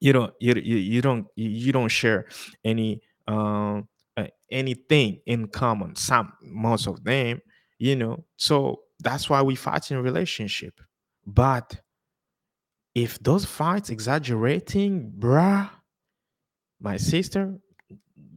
[0.00, 2.26] you don't you, you, don't you don't share
[2.64, 7.40] any um uh, anything in common some most of them
[7.78, 8.24] you know?
[8.36, 10.80] So that's why we fight in relationship.
[11.26, 11.80] But
[12.94, 15.68] if those fights exaggerating bruh
[16.80, 17.58] my sister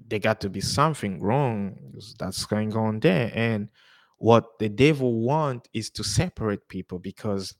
[0.09, 1.77] there got to be something wrong
[2.17, 3.29] that's going on there.
[3.35, 3.67] And
[4.17, 7.55] what the devil want is to separate people because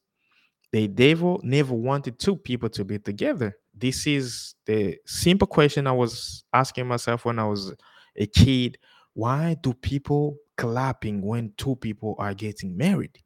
[0.71, 3.55] the devil never wanted two people to be together.
[3.73, 7.73] This is the simple question I was asking myself when I was
[8.15, 8.77] a kid.
[9.13, 13.17] Why do people clapping when two people are getting married?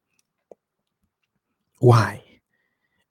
[1.79, 2.23] Why?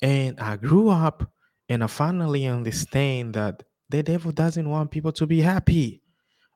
[0.02, 1.30] And I grew up
[1.68, 5.99] and I finally understand that the devil doesn't want people to be happy.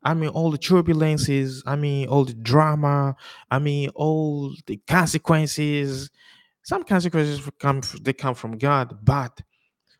[0.04, 3.16] I mean, all the turbulences, I mean, all the drama,
[3.50, 6.10] I mean, all the consequences.
[6.62, 9.40] Some consequences come they come from God, but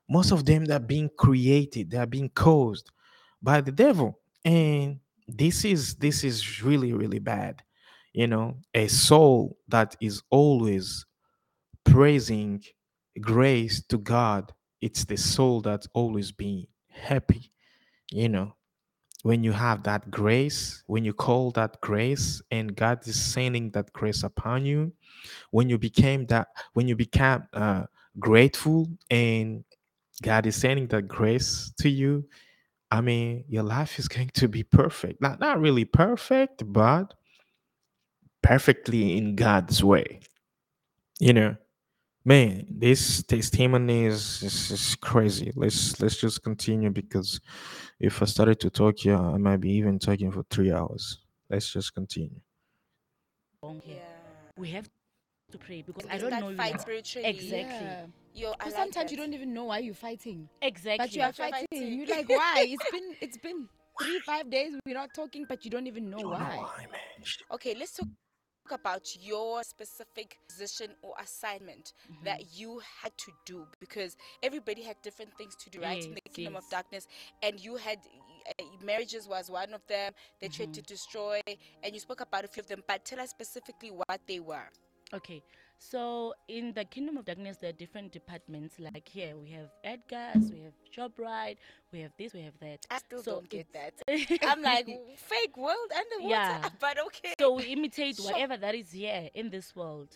[0.09, 2.91] most of them they're being created, they're being caused
[3.43, 4.19] by the devil.
[4.45, 7.63] And this is this is really, really bad.
[8.13, 11.05] You know, a soul that is always
[11.85, 12.63] praising
[13.21, 17.51] grace to God, it's the soul that's always being happy,
[18.11, 18.55] you know
[19.25, 23.91] when you have that grace, when you call that grace, and God is sending that
[23.95, 24.93] grace upon you,
[25.51, 27.85] when you became that, when you become uh,
[28.19, 29.65] grateful, and
[30.23, 32.29] God is sending that grace to you,
[32.91, 35.23] I mean, your life is going to be perfect.
[35.23, 37.15] Not not really perfect, but
[38.43, 40.21] perfectly in God's way.
[41.19, 41.57] You know,
[42.25, 45.53] man, this testimony is, is, is crazy.
[45.55, 47.41] Let's let's just continue because
[48.01, 51.19] if I started to talk here, I might be even talking for three hours.
[51.51, 52.41] Let's just continue.
[53.85, 53.97] Yeah.
[54.57, 54.89] We have
[55.53, 57.29] to pray because In I don't know fight spiritually.
[57.29, 57.87] Exactly.
[57.87, 58.07] Yeah.
[58.35, 60.49] Yo, I Because like sometimes you don't even know why you're fighting.
[60.61, 61.07] Exactly.
[61.07, 61.67] But you are fighting.
[61.71, 61.99] fighting.
[61.99, 62.67] You're like, why?
[62.69, 63.69] It's been it's been
[64.01, 64.75] three, five days.
[64.85, 66.65] We're not talking, but you don't even know why.
[67.53, 68.09] Okay, let's talk
[68.73, 72.25] about your specific position or assignment Mm-hmm.
[72.25, 76.05] that you had to do because everybody had different things to do, right?
[76.07, 77.07] in the Yes, kingdom of darkness,
[77.43, 77.99] and you had
[78.61, 80.13] uh, marriages was one of them.
[80.41, 80.83] They tried to Mm-hmm.
[80.83, 81.41] destroy,
[81.83, 82.83] and you spoke about a few of them.
[82.87, 84.69] But tell us specifically what they were.
[85.13, 85.43] Okay,
[85.91, 88.79] so in the kingdom of darkness, there are different departments.
[88.79, 91.57] Like here, we have Edgar's, we have Shoprite,
[91.93, 92.87] we have this, we have that.
[92.91, 93.93] I still so don't get that.
[94.43, 96.69] I'm like fake world underwater, Yeah.
[96.81, 97.35] but okay.
[97.39, 100.09] so we imitate whatever that is here in this world,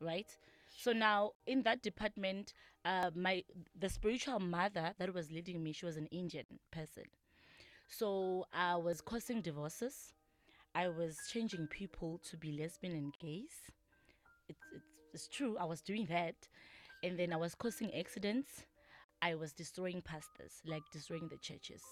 [0.00, 0.34] right?
[0.76, 2.54] So now in that department,
[2.86, 3.44] uh, my
[3.78, 7.04] the spiritual mother that was leading me, she was an Indian person.
[7.88, 10.14] So I was causing divorces.
[10.74, 13.70] I was changing people to be lesbian and gays.
[14.48, 16.34] It's, it's, it's true, I was doing that.
[17.02, 18.64] And then I was causing accidents.
[19.22, 21.82] I was destroying pastors, like destroying the churches.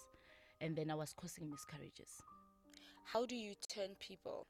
[0.60, 2.22] And then I was causing miscarriages.
[3.04, 4.46] How do you turn people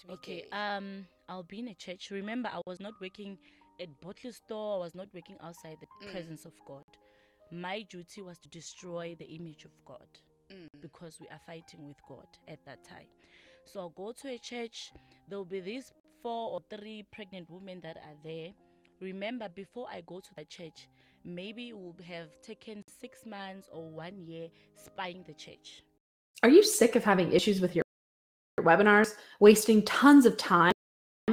[0.00, 0.56] to be Okay, gay?
[0.56, 2.10] um, I'll be in a church.
[2.10, 3.38] Remember, I was not working
[3.80, 4.76] at bottle store.
[4.76, 6.12] I was not working outside the Mm.
[6.12, 6.84] presence of God.
[7.50, 10.08] My duty was to destroy the image of God
[10.50, 10.68] Mm.
[10.80, 13.06] because we are fighting with God at that time.
[13.64, 14.92] So I'll go to a church.
[15.28, 15.92] There will be these
[16.22, 18.48] four or three pregnant women that are there.
[19.00, 20.88] Remember, before I go to the church,
[21.24, 25.82] maybe we'll have taken six months or one year spying the church.
[26.42, 27.84] Are you sick of having issues with your
[28.60, 30.72] webinars, wasting tons of time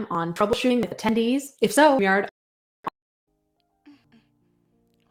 [0.10, 1.54] on troubleshooting with attendees?
[1.62, 2.28] If so, we are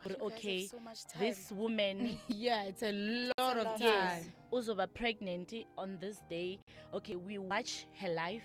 [0.05, 0.79] Why do you guys have okay, so
[1.18, 4.22] this woman yeah, it's a lot of lot of time.
[4.22, 4.33] time.
[4.53, 6.59] Uzoba pregnant on this day.
[6.93, 8.43] Okay, we watch her life.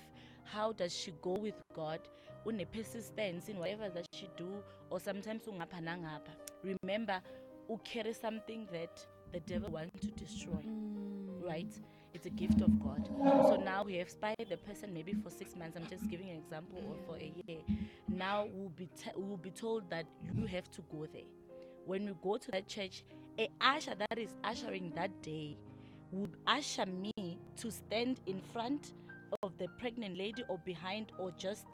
[0.53, 1.99] How does she go with God?
[2.45, 6.33] Une persistence in whatever that she do, or sometimes ungapha nangapha.
[6.63, 7.21] Remember,
[7.69, 10.63] u carry something that the devil wants to destroy.
[10.65, 11.43] Mm.
[11.45, 11.71] Right?
[12.13, 13.07] It's a gift of God.
[13.43, 15.77] So now we have spied the person maybe for six months.
[15.77, 17.59] I'm just giving an example, or for a year.
[18.07, 21.29] Now we'll be t- we'll be told that you have to go there.
[21.85, 23.03] When we go to that church,
[23.37, 25.57] a usher that is ushering that day
[26.11, 28.93] would usher me to stand in front
[29.43, 31.65] of the pregnant lady or behind or just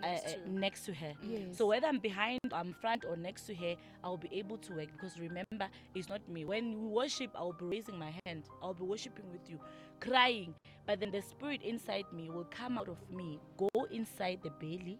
[0.00, 0.50] Next uh, to.
[0.50, 1.12] next to her.
[1.22, 1.56] Yes.
[1.56, 3.74] So whether I'm behind, I'm front, or next to her,
[4.04, 6.44] I'll be able to work because remember, it's not me.
[6.44, 8.44] When we worship, I'll be raising my hand.
[8.62, 9.58] I'll be worshiping with you,
[10.00, 10.54] crying.
[10.86, 14.98] But then the spirit inside me will come out of me, go inside the belly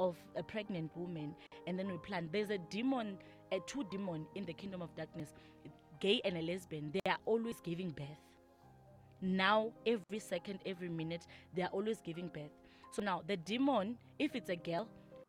[0.00, 1.34] of a pregnant woman,
[1.66, 2.28] and then we plan.
[2.32, 3.18] There's a demon,
[3.52, 5.28] a two demon in the kingdom of darkness,
[6.00, 6.90] gay and a lesbian.
[6.92, 8.08] They are always giving birth
[9.22, 12.50] now every second every minute they are always giving birth.
[12.90, 14.88] So now the demon if it's a girl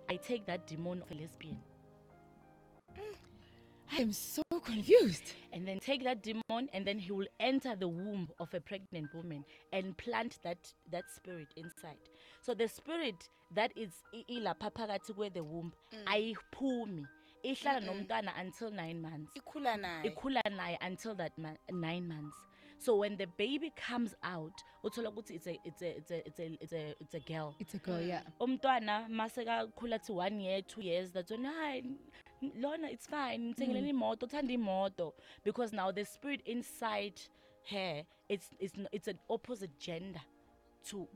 [0.10, 1.58] i take that demon of a lesbian.
[3.92, 5.34] I am so confused.
[5.54, 9.14] and then take that demon and then he will enter the womb of a pregnant
[9.14, 10.58] woman and plant that
[10.92, 12.00] that spirit inside.
[12.42, 15.72] So the spirit that is i- ilapha phakathi kwe the womb
[16.08, 17.06] ayiphumi
[17.44, 19.32] ihlala nomntwana until 9 months.
[20.06, 20.78] Ikhula naye.
[20.82, 22.38] until that ma- nine months
[22.84, 26.40] So when the baby comes out, uthola ukuthi it's a it's a it's a it's
[26.40, 27.56] a it's a it's a girl.
[27.60, 28.22] It's a girl, yeah.
[28.42, 28.58] Mm.
[28.60, 31.98] umntwana masekakhula to one year two years that's when n-
[32.60, 34.00] lona it's fine ngithengeleni mm.
[34.00, 35.14] imoto uthanda imoto
[35.46, 37.14] because now the spirit inside
[37.72, 40.22] her it's it's it's an opposite gender
[40.90, 41.08] to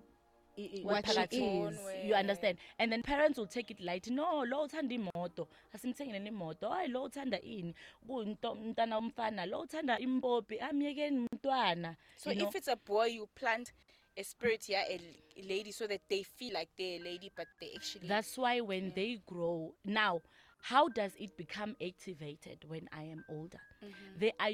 [0.83, 1.79] What she is.
[2.03, 6.69] you understand and then parents will take it light no lo uthanda imoto asimthengeleni imoto
[6.69, 7.75] hayi lo uthanda ini
[8.09, 13.71] umntana umfana lo uthanda impopi amyekeni umntwana So if it's a boy, you plant
[14.17, 14.99] a spirit here, a
[15.47, 18.07] lady, so that they feel like they're a lady, but they actually.
[18.07, 20.21] That's why when they grow now,
[20.61, 23.59] how does it become activated when I am older?
[23.83, 24.19] Mm-hmm.
[24.19, 24.49] They are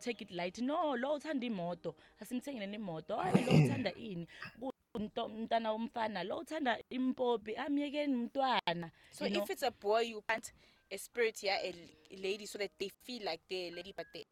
[0.00, 0.58] take it light.
[0.60, 1.94] No, lo uthanda imoto.
[2.20, 3.16] Asimthengeleni imoto.
[3.16, 4.26] Hayi lo uthanda ini?
[4.60, 8.90] Kuyinto umntana umfana lo uthanda impopi amyekeni umntwana.
[9.10, 9.42] so you know?
[9.42, 10.52] if it's a boy, you plant
[10.90, 11.74] a spirit here, a l-
[12.10, 14.24] a lady, so that they feel like they're a lady, but they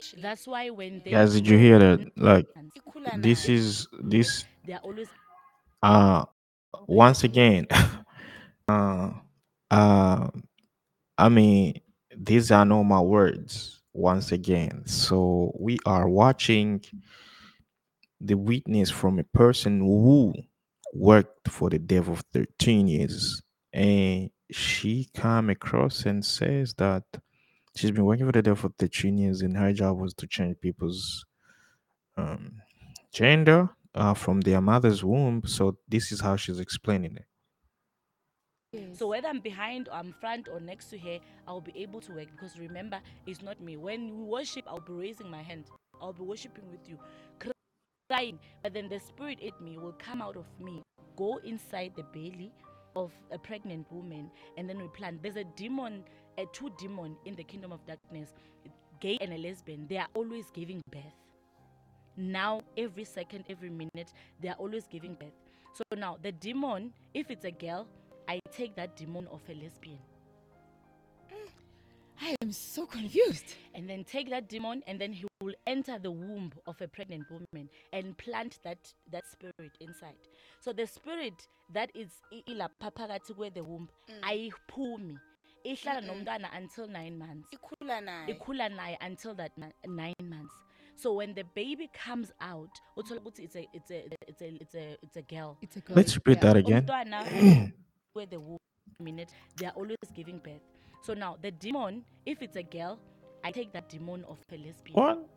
[0.00, 0.22] actually.
[0.22, 2.16] That's why when they Guys, did you hear that?
[2.16, 2.46] Like,
[3.18, 4.44] this is this.
[4.64, 5.08] they are always
[5.82, 6.24] Uh,
[6.86, 7.66] once again,
[8.68, 9.10] uh,
[9.70, 10.28] uh,
[11.16, 11.80] I mean,
[12.16, 13.77] these are not my words.
[13.98, 16.80] Once again, so we are watching
[18.20, 20.32] the witness from a person who
[20.94, 23.42] worked for the devil for 13 years.
[23.72, 27.02] And she come across and says that
[27.76, 30.60] she's been working for the devil for 13 years and her job was to change
[30.60, 31.24] people's
[32.16, 32.52] um,
[33.12, 35.42] gender uh, from their mother's womb.
[35.44, 37.26] So this is how she's explaining it
[38.92, 42.12] So whether I'm behind or I'm front or next to her, I'll be able to
[42.12, 43.78] work because remember, it's not me.
[43.78, 45.64] When we worship, I'll be raising my hand.
[46.02, 46.98] I'll be worshiping with you,
[48.10, 48.38] crying.
[48.62, 50.82] But then the spirit in me will come out of me,
[51.16, 52.52] go inside the belly
[52.94, 55.18] of a pregnant woman, and then we plan.
[55.22, 56.04] There's a demon,
[56.36, 58.34] a two demon in the kingdom of darkness,
[59.00, 59.86] gay and a lesbian.
[59.88, 61.02] They are always giving birth.
[62.18, 64.12] Now, every second, every minute,
[64.42, 65.32] they are always giving birth.
[65.72, 67.86] So now, the demon, if it's a girl,
[68.28, 69.98] I take that demon of a lesbian.
[71.32, 71.48] Mm.
[72.20, 73.54] I am so confused.
[73.74, 77.24] and then take that demon and then he will enter the womb of a pregnant
[77.30, 78.78] woman and plant that
[79.12, 80.16] that spirit inside.
[80.60, 84.20] So the spirit that is i- ilapha phakathi kwe the womb mm.
[84.22, 85.18] ayiphumi.
[85.64, 87.48] Ihlala nomntwana until 9 months.
[87.52, 88.28] Ikhula nayo.
[88.28, 90.54] ikhula naye until that 9 months.
[90.96, 94.74] So when the baby comes out uthola ukuthi it's a it's a it's a it's
[94.74, 95.56] a it's a girl.
[95.62, 95.96] It's a girl.
[95.96, 96.52] let's repeat yeah.
[96.52, 96.82] that again.
[96.86, 97.72] Umntwana
[98.18, 98.58] where the womb
[98.98, 100.60] minute they are always giving birth.
[101.02, 102.98] So now the demon if it's a girl
[103.44, 104.94] i take that demon of a lesbian.
[104.94, 105.28] What?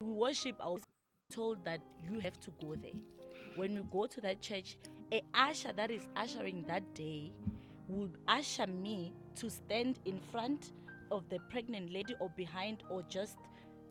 [0.00, 0.82] We worship I was
[1.32, 2.98] told that you have to go there.
[3.54, 4.76] When we go to that church
[5.12, 7.30] a usher that is ushering that day
[7.88, 10.72] will usher me to stand in front
[11.12, 13.36] of the pregnant lady or behind or just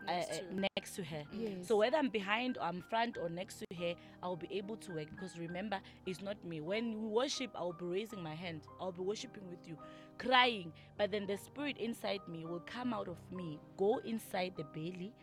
[0.05, 0.67] Next uh, to.
[0.75, 1.23] next to her.
[1.31, 1.67] Yes.
[1.67, 4.91] so whether i'm behind or i'm front or next to her i'll be able to
[4.93, 5.07] work.
[5.09, 6.61] Because remember it's not me.
[6.61, 8.61] When we worship i'll be raising my hand.
[8.79, 9.77] I'll be worshiping with you
[10.17, 10.71] crying.
[10.97, 15.13] But then the spirit inside me will come out of me go inside the belly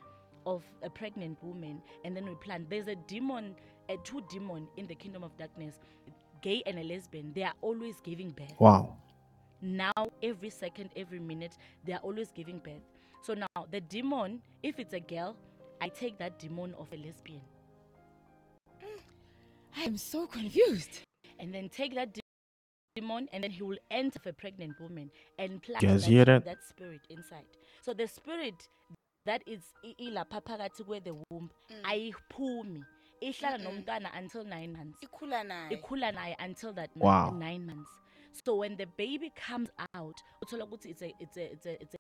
[0.47, 3.55] of a pregnant woman and then we plan there's a demon
[3.91, 5.79] a two demon in the kingdom of darkness
[6.41, 7.33] gay and a lesbian.
[7.35, 8.55] They are always giving birth.
[8.59, 8.97] Wow.
[9.61, 11.53] Now every second every minute
[11.85, 12.83] they are always giving birth
[13.23, 15.37] so now the demon if it's a girl
[15.81, 17.43] i take that demon of a lesbian
[18.83, 19.01] mm.
[19.77, 21.01] I am so confused.
[21.39, 22.19] and then take that
[22.97, 26.45] demon and then he will enter a pregnant woman and plant Guys, that, hear that?
[26.45, 27.47] that spirit inside.
[27.83, 28.69] So the spirit
[29.27, 31.81] that is i- ilapha phakathi kwe the womb mm.
[31.85, 32.85] ayiphumi
[33.21, 37.31] ihlala nomntwana until 9 months ikhula naye ikhula naye until that Wow.
[37.39, 37.91] nine months
[38.45, 41.95] so when the baby comes out uthola ukuthi it's a it's a it's a it's
[41.95, 41.99] a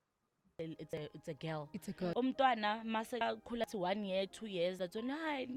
[0.78, 1.68] it's a, it's a girl.
[1.72, 2.12] It's a girl.
[2.16, 5.48] umntwana mase akhula to one year two years athi hayi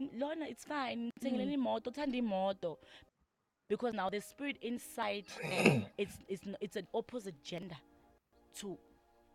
[0.00, 1.10] n- lona it's fine.
[1.12, 1.62] Ngithengeleni mm.
[1.66, 2.78] imoto uthanda imoto.
[3.68, 5.24] Because now the spirit inside
[5.98, 7.76] it's it's it's an opposite gender
[8.60, 8.78] to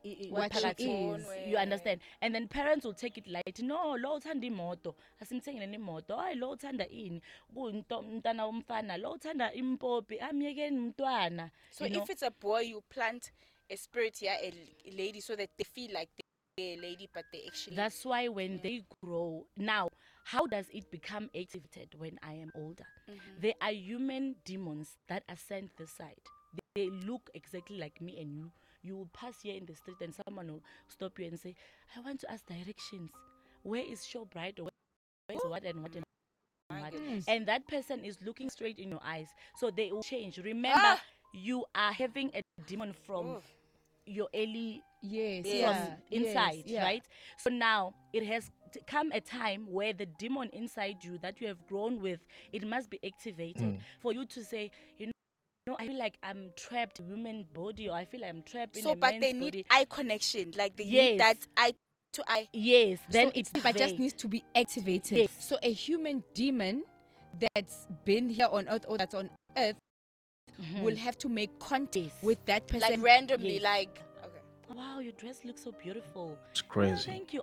[0.03, 1.15] i- i- What she phakathi.
[1.19, 1.27] is.
[1.47, 2.01] you understand?
[2.21, 4.95] And then parents will take it light no lo uthanda imoto.
[5.21, 6.17] Asimthengeleni imoto.
[6.17, 7.21] Hayi lo uthanda ini?
[7.55, 8.97] Kuyinto umntana womfana.
[8.99, 10.19] Lo uthanda impopi.
[10.19, 11.51] Amyekeni umntwana.
[11.71, 12.01] So you know?
[12.03, 13.31] if it's a boy you plant
[13.69, 14.51] a spirit here a
[14.95, 16.09] lady so that they feel like
[16.57, 19.89] they're a lady but they actually That's why when they grow, now,
[20.25, 22.85] how does it become activated when I am older?
[23.41, 26.21] There are human demons that ascend the side.
[26.75, 28.51] They look exactly like me and you.
[28.83, 31.55] You will pass here in the street and someone will stop you and say,
[31.95, 33.11] I want to ask directions.
[33.63, 34.63] Where is Shoprite or
[35.27, 36.03] where is what and what and
[36.67, 36.93] what?
[37.27, 39.27] And that person is looking straight in your eyes.
[39.57, 40.37] So they will change.
[40.37, 41.01] Remember, Ah!
[41.33, 43.43] You are having a demon from Oof.
[44.05, 45.45] your early Yes.
[45.45, 45.53] Yes.
[45.53, 45.95] Yeah.
[46.11, 46.83] inside, yes, yeah.
[46.83, 47.03] right?
[47.37, 48.49] So now it has
[48.87, 52.21] come a time where the demon inside you that you have grown with,
[52.53, 53.79] it must be activated mm.
[53.99, 55.11] for you to say, you know.
[55.67, 58.43] No, I feel like I'm trapped in a human body, or I feel like I'm
[58.43, 59.65] trapped in the body so a but they need body.
[59.69, 61.11] eye connection like they Yes.
[61.11, 61.73] need that eye
[62.13, 65.17] to eye Yes, then so it's but just needs to be activated.
[65.17, 65.29] Yes.
[65.39, 66.83] So a human demon
[67.55, 69.75] that's been here on earth or that's on earth
[70.61, 70.83] Mm-hmm.
[70.83, 72.23] will have to make contact Yes.
[72.23, 72.89] with that person.
[72.89, 73.63] like randomly Yes.
[73.63, 74.41] like okay
[74.75, 76.37] Wow, your dress looks so beautiful.
[76.51, 77.11] It's Oh, crazy.
[77.11, 77.41] thank you.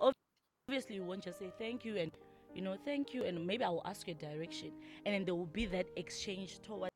[0.67, 2.11] Obviously, you won't just say thank you and
[2.55, 4.71] you know thank you, and maybe I will ask you a direction,
[5.05, 6.91] and then there will be that exchange towards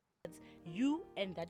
[0.65, 1.49] you and that.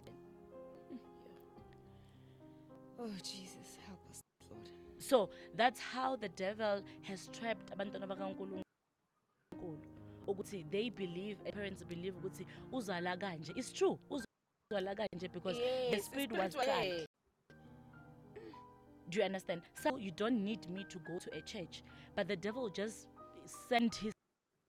[2.99, 4.70] oh Jesus, help us, Lord.
[4.99, 8.63] So that's how the devil has trapped abantwana bakaNkulunkulu
[10.28, 13.51] ukuthi they believe and parents believe ukuthi uzala kanje.
[13.55, 13.99] It's true.
[14.82, 17.05] Kanje because the Yes, the spirit was wa- eh.
[19.09, 19.61] Do you understand?
[19.82, 21.84] So you don't need me to go to a church,
[22.15, 23.07] but the devil just
[23.69, 24.11] sent his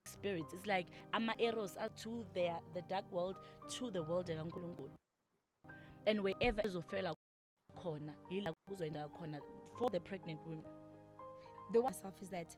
[0.07, 0.53] spirits.
[0.53, 3.37] It's like ama arrows are to their the dark world
[3.79, 4.91] to the world kaNkulunkulu.
[6.07, 7.15] And wherever izofela
[7.79, 9.41] khona, yila kuzoenda khona
[9.79, 10.65] for the pregnant women.
[11.73, 12.55] The one self is that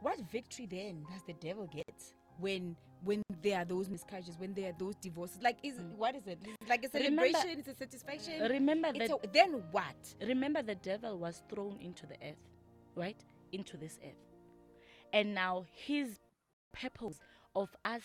[0.00, 4.70] what victory then does the devil get when when there are those miscarriages, when there
[4.70, 5.38] are those divorces?
[5.42, 6.38] Like is what is it?
[6.44, 7.58] Is it like a Remember- celebration?
[7.60, 8.40] It's a satisfaction.
[8.42, 10.14] Remember that a, then what?
[10.26, 12.42] remember the devil was thrown into the earth,
[12.94, 13.22] right?
[13.52, 14.22] Into this earth.
[15.12, 16.18] And now his
[16.72, 17.18] purpose
[17.54, 18.02] of us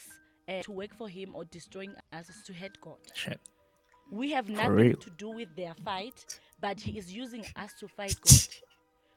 [0.48, 2.98] uh, to work for him or destroying us is to hate God.
[3.14, 3.40] Shit.
[4.12, 4.58] We have real.
[4.58, 8.48] nothing to do with their fight, but he is using us to fight God.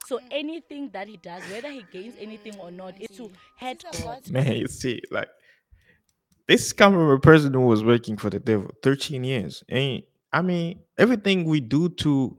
[0.06, 3.94] So anything that he does, whether he gains anything or not, is to hate This
[3.94, 4.30] is a God.
[4.30, 5.28] Man, you see, like
[6.46, 9.64] this come from a person who was working for the devil 13 years.
[9.68, 10.02] And
[10.32, 12.36] I mean, everything we do to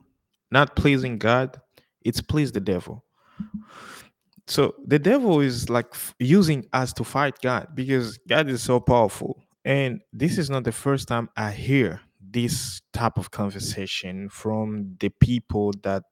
[0.51, 1.59] not pleasing God,
[2.01, 3.03] it's please the devil.
[4.47, 8.79] So the devil is like f- using us to fight God because God is so
[8.79, 9.41] powerful.
[9.63, 15.09] And this is not the first time I hear this type of conversation from the
[15.09, 16.03] people that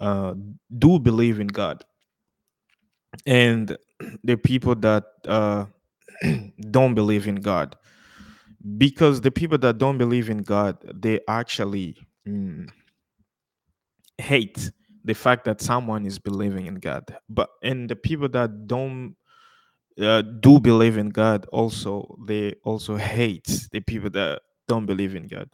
[0.00, 0.34] uh,
[0.78, 1.84] do believe in God
[3.24, 3.76] and
[4.22, 5.66] the people that uh,
[6.70, 7.76] don't believe in God.
[8.78, 12.68] Because the people that don't believe in God, they actually mm,
[14.18, 14.70] hate
[15.04, 17.04] the fact that someone is believing in God.
[17.28, 19.14] But and the people that don't
[20.00, 25.28] uh, do believe in God also they also hate the people that don't believe in
[25.28, 25.48] God.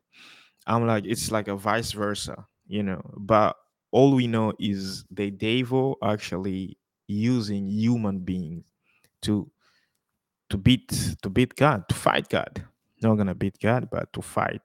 [0.67, 3.03] I'm like it's like a vice versa, you know.
[3.19, 3.57] But
[3.93, 6.79] all we know is the devil actually
[7.09, 8.65] using human beings
[9.23, 9.51] to
[10.51, 12.65] to beat to beat God, to fight God.
[13.03, 14.63] Not gonna beat God, but to fight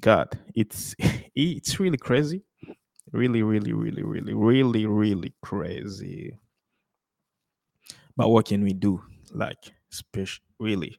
[0.00, 0.28] God.
[0.54, 0.94] It's
[1.34, 2.42] it's really crazy.
[3.12, 6.38] Really, really, really, really, really, really crazy.
[8.16, 9.02] But what can we do?
[9.32, 9.72] Like,
[10.58, 10.98] really,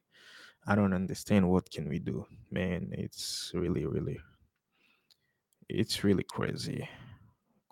[0.66, 1.50] I don't understand.
[1.50, 2.90] What can we do, man?
[2.92, 4.18] It's really, really,
[5.68, 6.88] it's really crazy,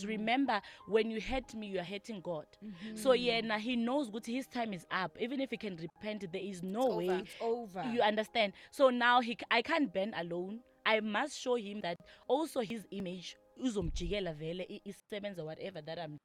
[0.00, 2.46] Because remember when you hurt me you are hurting god
[2.94, 3.22] so mm-hmm.
[3.22, 6.42] yeah now he knows what his time is up even if he can repent there
[6.42, 7.18] is no It's way over.
[7.22, 7.84] It's over.
[7.92, 11.98] you understand so now he c- i can't bend alone i must show him that
[12.28, 16.18] also his image uzomjikela vele i- isebenza whatever that i'm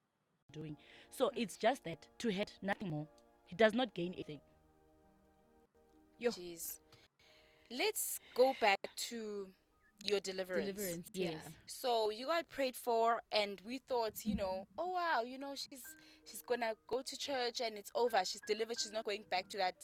[0.53, 0.75] doing
[1.11, 3.07] so it's just that to hurt nothing more
[3.45, 4.39] he does not gain anything
[6.19, 6.31] Yo.
[6.31, 6.79] Jeez.
[7.69, 9.47] Let's go back to
[10.09, 10.65] your deliverance.
[10.75, 11.07] Deliverance.
[11.13, 11.33] Yes.
[11.33, 11.51] Yeah.
[11.67, 15.83] So you got prayed for, and we thought, you know, oh wow, you know, she's
[16.25, 18.23] she's gonna go to church and it's over.
[18.25, 18.79] She's delivered.
[18.79, 19.75] She's not going back to that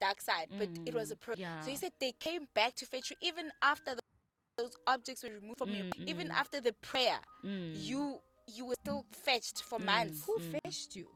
[0.00, 0.48] dark side.
[0.58, 1.36] But it was a Mm, prayer.
[1.60, 1.70] So yeah.
[1.70, 4.00] you said they came back to fetch you even after the,
[4.56, 5.84] those objects were removed from you.
[5.84, 6.30] Mm, Even mm.
[6.30, 7.74] after the prayer, Mm.
[7.74, 10.22] you you were still fetched for months.
[10.26, 10.58] Who Mm.
[10.64, 11.06] fetched you?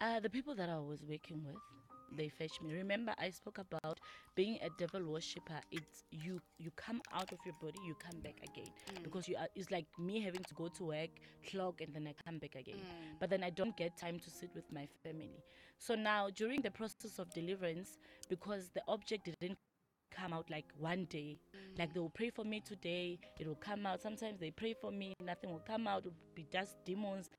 [0.00, 1.56] Uh, the people that I was working with,
[2.16, 2.74] they fetch me.
[2.74, 4.00] Remember, I spoke about
[4.34, 5.60] being a devil worshipper.
[5.70, 6.40] It's you.
[6.58, 9.02] You come out of your body, you come back again, mm.
[9.02, 9.48] because you are.
[9.54, 11.10] It's like me having to go to work,
[11.50, 12.76] clock, and then I come back again.
[12.76, 13.18] Mm.
[13.20, 15.42] But then I don't get time to sit with my family.
[15.78, 17.98] So now, during the process of deliverance,
[18.28, 19.58] because the object didn't
[20.10, 21.38] come out like one day.
[21.54, 21.78] Mm.
[21.78, 24.00] Like they will pray for me today, it will come out.
[24.00, 26.00] Sometimes they pray for me, nothing will come out.
[26.00, 27.30] It will be just demons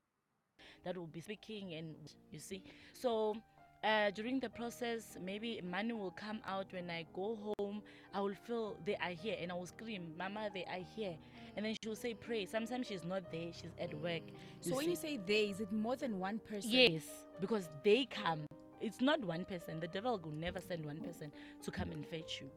[0.84, 1.94] that will be speaking, and
[2.30, 2.62] you see.
[2.92, 3.36] So
[3.84, 7.82] uh, during the process, maybe money will come out when I go home.
[8.14, 11.16] I will feel they are here, and I will scream, "Mama, they are here!"
[11.56, 14.22] And then she will say, "Pray." Sometimes she's not there; she's at work.
[14.60, 16.70] So when you say they, is it more than one person?
[16.70, 17.04] Yes,
[17.40, 18.46] because they come.
[18.80, 19.80] It's not one person.
[19.80, 21.30] The devil will never send one person
[21.62, 22.50] to come and fetch you.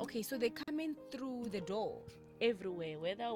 [0.00, 2.02] Okay, so they come in through the door.
[2.40, 3.30] Everywhere, whether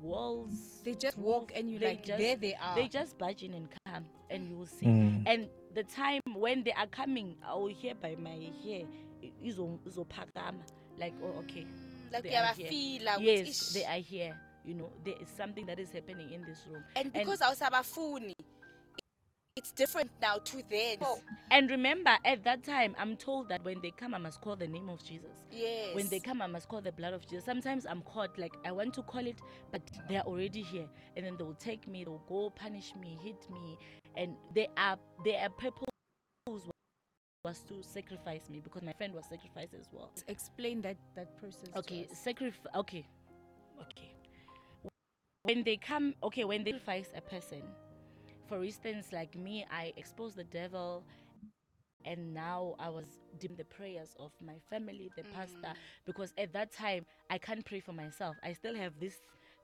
[0.00, 0.80] walls.
[0.84, 2.74] They just walk and you they like, just- there they are.
[2.74, 4.86] They just barge in and come, and you will see.
[4.86, 5.22] Mm.
[5.26, 8.84] And the time when they are coming, I will hear by my hair,
[9.44, 10.62] izo izophakama.
[10.98, 11.66] Like, oh, okay.
[12.12, 13.00] Like they are here.
[13.04, 14.36] like Yes, they are here.
[14.64, 16.84] You know, there is something that is happening in this room.
[16.96, 18.34] And because I was abafuni,
[19.56, 20.98] it's different now to then.
[21.00, 21.18] Oh,
[21.50, 24.66] And remember, at that time, I'm told that when they come, I must call the
[24.66, 25.30] name of Jesus.
[25.50, 25.94] yes.
[25.94, 27.44] When they come, I must call the blood of Jesus.
[27.44, 29.38] Sometimes I'm caught, like I want to call it,
[29.72, 32.92] but they are already here, and then they will take me, they will go punish
[33.00, 33.76] me, hit me,
[34.16, 35.88] and they are they are purpose
[37.44, 40.10] was to sacrifice me because my friend was sacrificed as well.
[40.28, 41.70] Explain that that process.
[41.74, 42.60] Okay, sacrifice.
[42.76, 43.06] Okay,
[43.80, 44.12] okay.
[45.44, 47.62] When they come, okay, when they sacrifice a person,
[48.46, 51.02] for instance, like me, I exposed the devil,
[52.04, 53.06] and now I was
[53.38, 55.74] doing the prayers of my family, the pastor, mm.
[56.04, 58.36] because at that time I can't pray for myself.
[58.44, 59.16] I still have these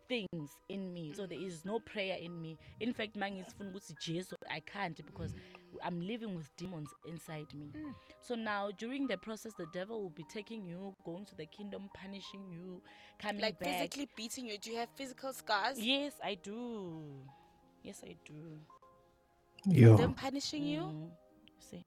[0.08, 2.56] things in me, so there is no prayer in me.
[2.80, 5.32] In fact, man is Jesus, I can't because
[5.84, 7.72] I'm living with demons inside me.
[8.20, 11.90] So now, during the process, the devil will be taking you, going to the kingdom,
[11.94, 12.82] punishing you,
[13.18, 13.78] coming like back.
[13.78, 14.58] physically beating you.
[14.58, 15.78] Do you have physical scars?
[15.78, 17.02] Yes, I do.
[17.82, 18.58] Yes, I do.
[19.66, 19.96] Yo.
[19.96, 20.80] Them punishing you?
[20.80, 21.10] Mm,
[21.58, 21.84] See,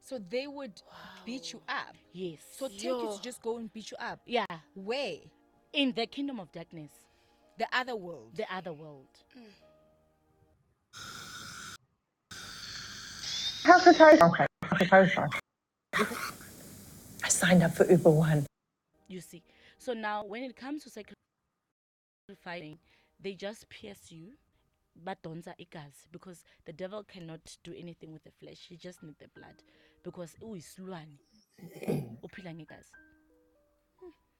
[0.00, 0.82] So they would
[1.24, 1.94] beat you up.
[2.12, 2.38] yes.
[2.56, 3.16] So take you Yo.
[3.16, 4.20] to just go and beat you up.
[4.26, 5.16] yeah, Where?
[5.72, 6.90] in the kingdom of darkness,
[7.60, 8.30] The other world.
[8.36, 9.04] the other world.
[13.64, 14.22] How's the toast?
[14.22, 14.46] Okay,
[14.90, 15.28] how's the?
[17.22, 18.46] I signed up for Uber One.
[19.08, 19.42] You see.
[19.76, 21.04] So now, when it comes to
[22.26, 22.78] sacrificing,
[23.22, 24.28] they just pierce you,
[25.04, 28.68] but don't igas because the devil cannot do anything with the flesh.
[28.70, 29.62] He just needs the blood
[30.02, 31.18] because uyisilwane
[32.24, 32.94] uphila ngegazi.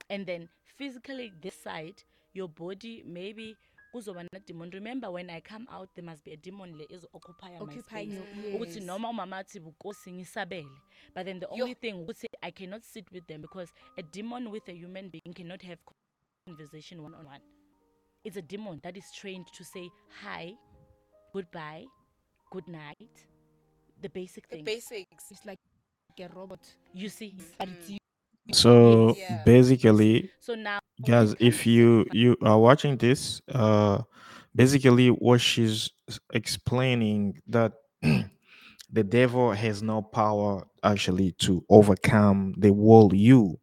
[0.08, 0.48] And then
[0.78, 2.02] physically, this side,
[2.34, 3.56] your body maybe
[3.94, 4.70] kuzoba na demon.
[4.70, 8.08] Remember, when I come out, there must be a demon le is occupying my space.
[8.08, 8.84] your- ukuthi yes.
[8.84, 10.68] noma umama athi bukosi ngisabele
[11.14, 11.64] but then the Yo.
[11.64, 15.34] only thing ukuthi i cannot sit with them because a demon with a human being
[15.34, 15.78] cannot have
[16.46, 17.40] conversation one on one
[18.24, 19.90] it's a demon that is trained to say
[20.22, 20.54] hi
[21.32, 21.86] goodbye
[22.50, 23.26] good night
[24.02, 24.64] the basic things.
[24.64, 25.30] The basics.
[25.30, 25.58] It's like
[26.18, 26.60] a robot.
[26.94, 27.99] you see But it's you.
[28.52, 29.38] So Yeah.
[29.44, 34.02] basically, so now guys, if you you are watching this, uh,
[34.54, 37.72] basically what she's s- explaining that
[38.02, 43.58] the devil has no power actually to overcome the world you,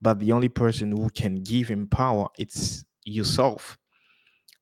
[0.00, 3.78] but the only person who can give him power it's yourself.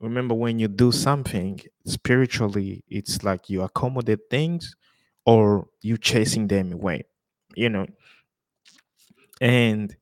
[0.01, 4.75] Remember, when you do something spiritually, it's like you accommodate things
[5.25, 7.05] or you chasing them away,
[7.55, 7.87] you know
[9.43, 9.97] and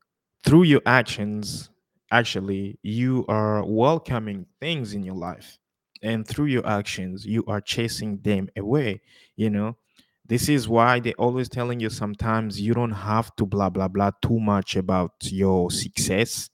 [0.45, 1.71] through your actions
[2.13, 5.59] actually you are welcoming things in your life.
[6.03, 9.03] And through your actions you are chasing them away
[9.37, 9.79] you know?
[10.27, 14.13] This is why they're always telling you sometimes you don't have to blah blah blah
[14.23, 16.51] too much about your success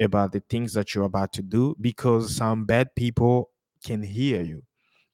[0.00, 3.50] about the things that you're about to do because some bad people
[3.84, 4.62] can hear you.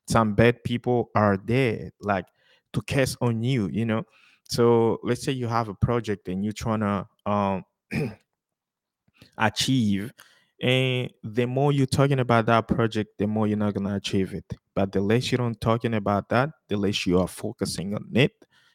[0.08, 2.26] Some bad people are there like
[2.74, 4.04] to cast on you you know
[4.48, 7.64] so let's say you have a project and you're trying to um
[9.38, 10.12] achieve
[10.60, 14.34] and the more you're talking about that project the more you're not going to achieve
[14.34, 14.44] it.
[14.74, 18.32] But the less you're not talking about that the less you are focusing on it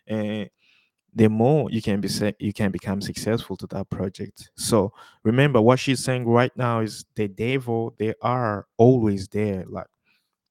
[0.08, 0.50] and
[1.16, 2.10] the more you can be
[2.40, 4.50] you can become successful to that project.
[4.56, 4.94] So
[5.24, 9.88] remember what she's saying right now is the devil they are always there like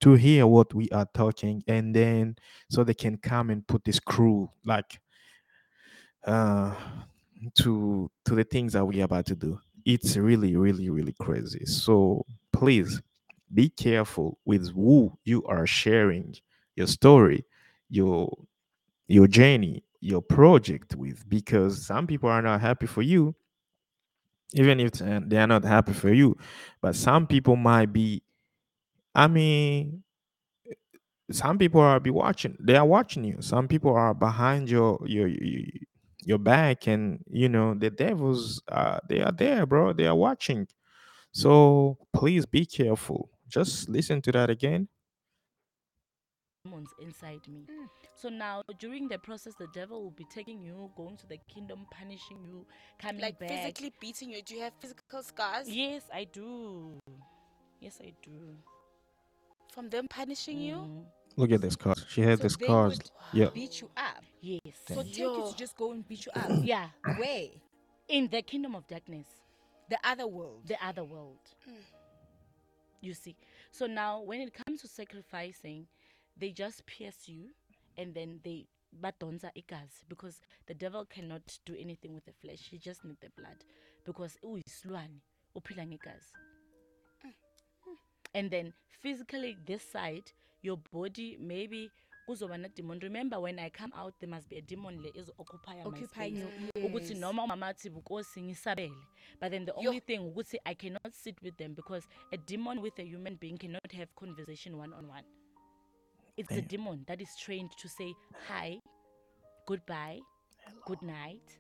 [0.00, 2.36] to hear what we are talking and then
[2.68, 5.00] so they can come and put this crew like
[6.26, 6.74] uh
[7.54, 9.60] to to the things that we're about to do.
[9.84, 11.64] It's really really really crazy.
[11.66, 13.00] So please
[13.52, 16.34] be careful with who you are sharing
[16.76, 17.44] your story
[17.90, 18.32] your
[19.08, 23.34] your journey your project with because some people are not happy for you
[24.54, 26.36] even if uh, they are not happy for you.
[26.80, 28.22] But some people might be
[29.14, 30.02] i mean
[31.30, 33.38] some people are be watching they are watching you.
[33.40, 35.62] Some people are behind your your your,
[36.24, 40.66] your back and you know the devils uh they are there bro they are watching
[41.32, 44.88] so please be careful just listen to that again
[46.64, 47.64] demons inside me.
[48.14, 51.86] So now, during the process, the devil will be taking you, going to the kingdom,
[51.90, 52.66] punishing you,
[53.00, 53.48] coming Like back.
[53.48, 54.42] physically beating you.
[54.42, 56.98] Do you have physical scars Yes, I do.
[57.80, 58.56] Yes, I do.
[59.74, 61.04] from them punishing you?
[61.36, 63.90] Mm, look at this scars she had So the they scars would yeah beat you
[63.96, 64.22] up.
[64.40, 64.60] Yes.
[64.88, 65.50] So take you Yo.
[65.50, 66.50] to just go and beat you up.
[66.62, 66.88] Yeah.
[67.16, 67.48] Where?
[68.08, 69.26] In the kingdom of darkness,
[69.88, 70.62] The other world.
[70.66, 71.38] the other world.
[73.00, 73.36] You see.
[73.70, 75.86] So now, when it comes to sacrificing,
[76.38, 77.50] they just pierce you
[77.96, 78.66] and then they
[79.00, 82.68] badonza igazi because the devil cannot do anything with the flesh.
[82.70, 83.64] He just needs the blood
[84.04, 85.20] because uyisilwane
[85.56, 86.32] uphila ngegazi.
[88.34, 91.90] And then physically this side, your body maybe
[92.28, 93.00] kuzoba na demon.
[93.00, 96.36] Remember when I come out there must be a demon le is occupying my Occupying
[96.36, 96.70] space.
[96.76, 96.88] you.
[96.88, 97.18] ukuthi Yes.
[97.18, 98.94] noma umama athi bukosi ngisabele
[99.40, 99.88] but then the Yo.
[99.90, 103.58] only thing ukuthi i cannot sit with them because a demon with a human being
[103.58, 105.24] cannot have conversation one on one
[106.36, 106.68] it's the Damn.
[106.68, 108.14] demon that is trained to say
[108.48, 108.80] hi
[109.66, 110.20] goodbye
[110.86, 111.58] good night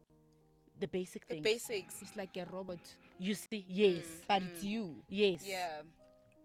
[0.80, 2.02] the basic The basics.
[2.02, 2.78] It's like a robot,
[3.18, 4.26] you see yes mm.
[4.28, 4.96] but it's you.
[5.08, 5.82] yes Yeah.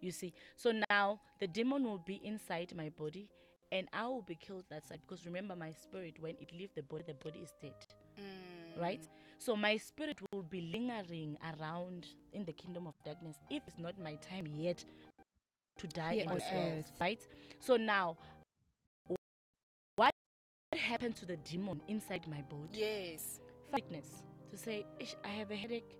[0.01, 3.27] You see so now the demon will be inside my body
[3.71, 6.83] and i will be killed that side because remember my spirit when it leaves the
[6.83, 7.73] body the body is dead
[8.79, 9.01] right?
[9.01, 9.07] Mm.
[9.39, 13.93] So my spirit will be lingering around in the kingdom of darkness if it's not
[14.01, 14.83] my time yet
[15.77, 16.91] to die Here on earth.
[16.99, 17.19] right?
[17.59, 18.17] So now
[19.95, 20.11] what
[20.75, 22.69] happened to the demon inside my body?
[22.73, 23.39] Yes.
[23.73, 24.23] sickness.
[24.51, 24.85] To say
[25.25, 25.95] i have a headache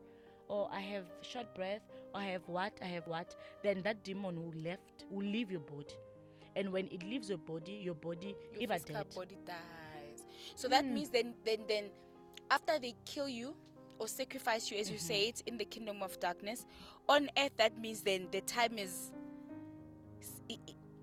[0.47, 1.81] or i have short breath
[2.13, 5.61] or i have what i have what then that demon will left will leave your
[5.61, 5.95] body.
[6.55, 10.25] And when it leaves your body your body Your even physical dead body dies.
[10.55, 10.93] So that hmm.
[10.95, 11.85] means then then then
[12.49, 13.55] after they kill you
[13.99, 15.05] or sacrifice you as you mm-hmm.
[15.05, 16.65] say it in the kingdom of darkness,
[17.07, 19.11] on earth that means then the time is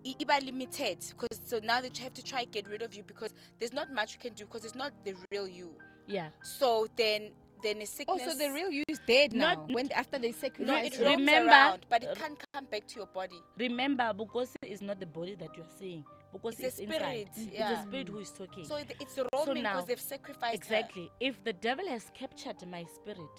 [0.05, 3.33] iba limited because so now that you have to try get rid of you because
[3.59, 5.71] there's not much you can do because it's not the real you.
[6.07, 6.29] yeah.
[6.43, 7.31] So then
[7.65, 9.55] then a sickness Oh, so the real you is dead now.
[9.55, 12.67] Not- when after they no, sacrifice it roams Remember- around, but uh, it can't come
[12.67, 13.41] back to your body.
[13.59, 17.29] remember bukosi is not the body that you're seeing bukosi It's a is inside spirit,
[17.37, 17.81] it's yeah.
[17.81, 20.77] a spirit who is talking So it, it's roaming now- because they've sacrificed her.
[20.77, 23.37] exactly if the devil has captured my spirit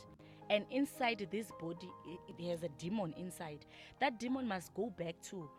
[0.49, 3.65] and inside this body i- it has a demon inside
[3.99, 5.49] that demon must go back to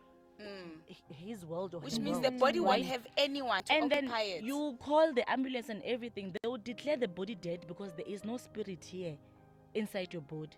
[0.89, 2.85] h- his world or Which her means world, the body won't right?
[2.85, 4.43] have anyone to and then occupy it.
[4.43, 8.23] you call the ambulance and everything they will declare the body dead because there is
[8.25, 9.17] no spirit here
[9.73, 10.57] inside your body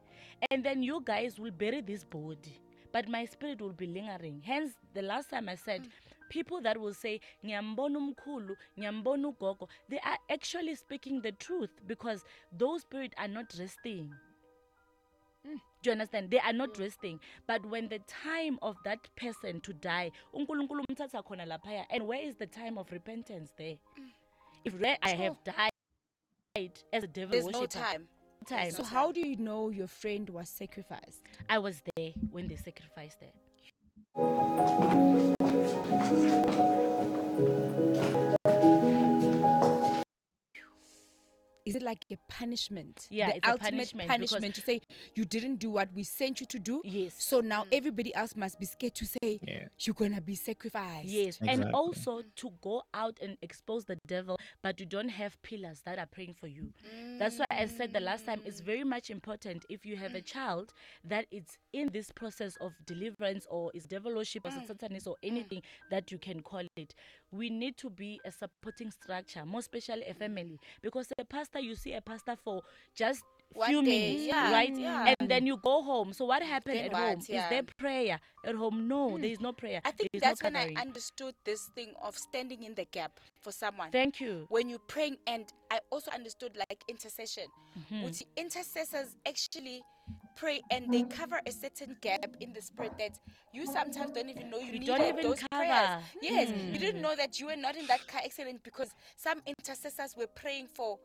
[0.52, 2.54] and then you guys will bury this body
[2.92, 5.90] but my spirit will be lingering hence the last time i said mm.
[6.30, 12.24] people that will say ngiyambona umkhulu ngiyambona ugogo they are actually speaking the truth because
[12.58, 14.10] those spirits are not resting
[15.48, 16.32] Mm, do you understand?
[16.32, 17.20] They are not resting.
[17.48, 22.22] But when the time of that person to die, uNkulunkulu umthatha khona laphaya, and where
[22.22, 23.76] is the time of repentance there?
[24.00, 24.12] Mm.
[24.66, 28.08] If where I have died as a devil There's no time.
[28.48, 28.72] time.
[28.72, 31.22] So how do you know your friend was sacrificed?
[31.50, 33.32] I was there when they sacrificed her.
[41.70, 43.08] Is it like a punishment.
[43.10, 44.82] Yeah, the it's a ultimate punishment punishment to say
[45.16, 46.82] you didn't do what we sent you to do.
[46.84, 47.16] Yes.
[47.18, 47.68] So now mm.
[47.72, 49.68] everybody else must be scared to say Yeah.
[49.80, 51.06] you're gonna be sacrificed.
[51.08, 55.82] Yes, and also to go out and expose the devil, but you don't have pillars
[55.86, 56.74] that are praying for you.
[57.18, 60.22] That's why I said the last time it's very much important if you have a
[60.22, 64.68] child that it's in this process of deliverance or is devil worship or mm.
[64.68, 65.62] satanist or anything
[65.92, 66.96] that you can call it.
[67.32, 71.76] We need to be a supporting structure, more especially a family, because a pastor you
[71.76, 72.64] see a pastor for
[72.96, 73.22] just
[73.54, 74.76] One few day, minutes, yeah, right?
[74.76, 75.14] yeah.
[75.20, 76.14] And then you go home.
[76.14, 77.02] So what happened Then at what?
[77.02, 77.20] home?
[77.20, 78.88] Is there prayer at home?
[78.88, 79.82] No, there is no prayer.
[79.86, 83.52] I think that's no when I understood this thing of standing in the gap for
[83.52, 83.92] someone.
[83.92, 84.46] Thank you.
[84.50, 87.46] when you're praying, and I also understood like intercession.
[87.78, 88.06] Mm-hmm.
[88.06, 89.82] Which intercessors actually
[90.40, 93.20] pray and they cover a certain gap in the spirit that
[93.54, 96.04] you sometimes don't even know you, You needed don't even those prayers.
[96.22, 96.74] Yes, Mm.
[96.74, 97.02] you didn't hmm.
[97.02, 101.00] know that you were not in that car accident because some intercessors were praying for.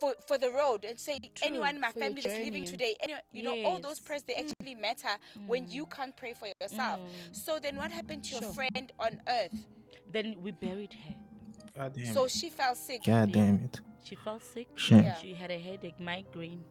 [0.00, 3.42] For, for the road and say anyone in my family that's leaving today anyone, you
[3.42, 4.46] know all those prayers they hmm.
[4.46, 5.08] actually matter
[5.48, 5.90] when you hmm.
[5.90, 7.00] can't pray for yourself
[7.32, 9.66] so then what happened to your friend on earth
[10.12, 11.14] Then we buried her.
[11.76, 12.30] God damn so it.
[12.30, 13.80] she fell sick God damn it.
[14.04, 14.68] She fell sick.
[14.76, 15.04] Shit.
[15.04, 15.16] Yeah.
[15.16, 16.64] She had a headache, migraine,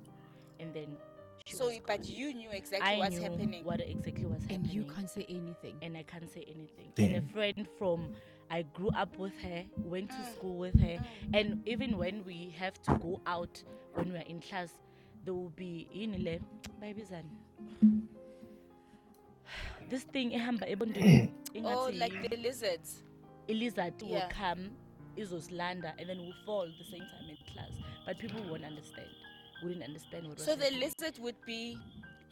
[0.60, 1.17] and then she
[1.56, 2.12] so was but gone.
[2.12, 5.26] you knew exactly I what's knew happening what exactly was happening And you can't say
[5.30, 5.76] anything.
[5.82, 6.92] and I can't say anything.
[6.98, 8.14] And a friend from
[8.50, 10.34] I grew up with her, went to mm.
[10.34, 11.06] school with her, mm.
[11.34, 13.62] and even when we have to go out
[13.94, 14.72] when we're in class,
[15.26, 16.40] there will be in le
[16.82, 17.28] bayibizani.
[19.90, 21.32] This thing ehamba ebondweni
[21.66, 23.04] oh like the lizards
[23.48, 24.30] a lizard will Yeah.
[24.30, 24.70] come
[25.18, 27.72] izosilanda and then we'll fall at the same time in class
[28.06, 29.08] but people won't understand
[29.64, 30.92] wouldn't understand what so was the happening.
[31.00, 31.78] lizard would be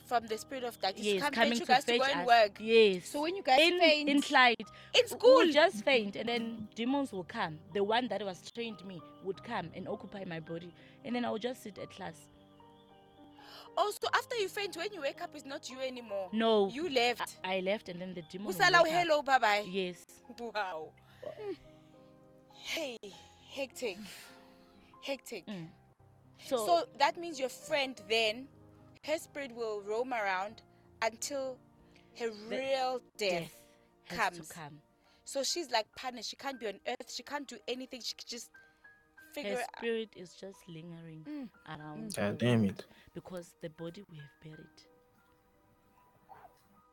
[0.05, 1.05] from the spirit of darkness.
[1.05, 2.27] Yes coming to guys fetch to go and us.
[2.27, 3.07] work yes.
[3.09, 4.67] So when you guys in faint, in Clyde in
[5.01, 7.57] w- school we'll just faint and then demons will come.
[7.73, 10.71] The one that was trained me would come and occupy my body
[11.03, 12.27] and then i would just sit at class.
[13.77, 16.29] Also after you faint when you wake up it's not you anymore.
[16.31, 16.69] No.
[16.69, 17.37] You left.
[17.43, 20.05] I, I left and then the demon usala hello bye bye yes.
[20.39, 20.89] Wow.
[22.53, 22.97] Hey
[23.53, 23.97] hectic.
[25.03, 25.45] Hectic.
[25.47, 25.67] Mm.
[26.43, 28.47] So, so, that means your friend then
[29.05, 30.61] her spirit will roam around
[31.01, 31.57] until
[32.19, 33.55] her real death, death
[34.05, 34.47] has comes.
[34.47, 34.79] to come.
[35.25, 36.29] So she's like punished.
[36.29, 37.11] She can't be on earth.
[37.13, 38.01] She can't do anything.
[38.01, 38.49] She can just
[39.33, 39.77] figure her it out.
[39.79, 41.49] spirit is just lingering Mm.
[41.67, 42.85] around God the damn it.
[43.13, 44.79] because the body we have buried.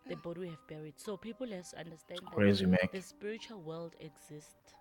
[0.09, 0.95] The body we have buried.
[0.99, 2.79] So people have to understand that Crazy, man.
[2.93, 4.75] the spiritual world exists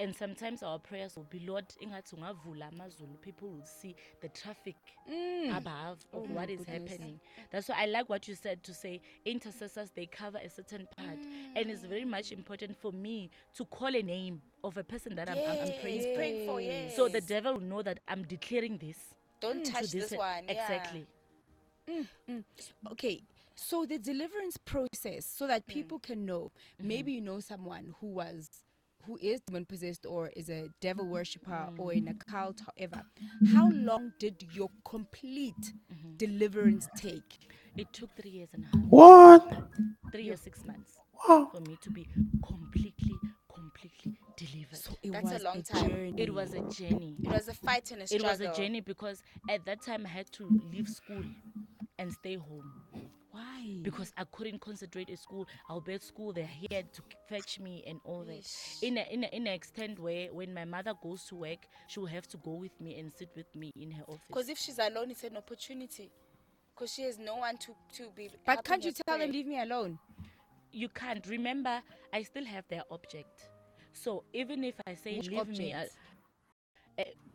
[0.00, 4.76] and sometimes our prayers will be lord ingathi ungavula amazulu people will see the traffic
[5.56, 6.90] above of Oh what is goodness.
[6.90, 7.20] happening.
[7.50, 11.18] That's why i like what you said to say intercessors they cover a certain part.
[11.56, 15.28] And it's very much important for me to call a name of a person that
[15.28, 16.14] I'm, I'm, I'm praying Yes, for.
[16.14, 16.96] Praying for yes.
[16.96, 18.98] So the devil will know that i'm declaring this
[19.40, 20.52] don't to touch this, uh, one yeah.
[20.52, 21.06] exactly.
[22.92, 23.22] Okay
[23.56, 25.74] so the deliverance process so that Mm.
[25.74, 26.50] people can know.
[26.78, 26.88] Mm-hmm.
[26.88, 28.48] maybe you know someone who was
[29.06, 33.02] who is demon possessed or is a devil worshipper or in a cult however
[33.44, 36.16] how long did your complete Mm-hmm.
[36.18, 37.38] deliverance take
[37.76, 39.46] it took three years and a half What?
[40.12, 41.50] three years six months Wow.
[41.50, 42.06] for me to be
[42.46, 43.20] completely
[43.52, 45.84] completely delivered so it That's a was long time.
[45.88, 46.14] journey.
[46.16, 48.26] it was a journey it was a fight and a struggle.
[48.26, 51.24] it was a journey because at that time i had to leave school
[51.98, 52.72] and stay home
[53.32, 55.46] why because I couldn't concentrate at school.
[55.68, 58.46] I'll be at school, they're here to fetch me and all that.
[58.82, 62.00] In a, in a, in an extent where when my mother goes to work, she
[62.00, 64.20] will have to go with me and sit with me in her office.
[64.28, 66.10] because if she's alone it's an opportunity
[66.74, 69.60] because she has no one to to be but can't you tell them leave me
[69.60, 69.98] alone
[70.72, 71.80] you can't remember,
[72.12, 73.48] I still have their object.
[73.92, 75.94] So even if I say Which leave me, I, object?
[75.96, 76.09] uh,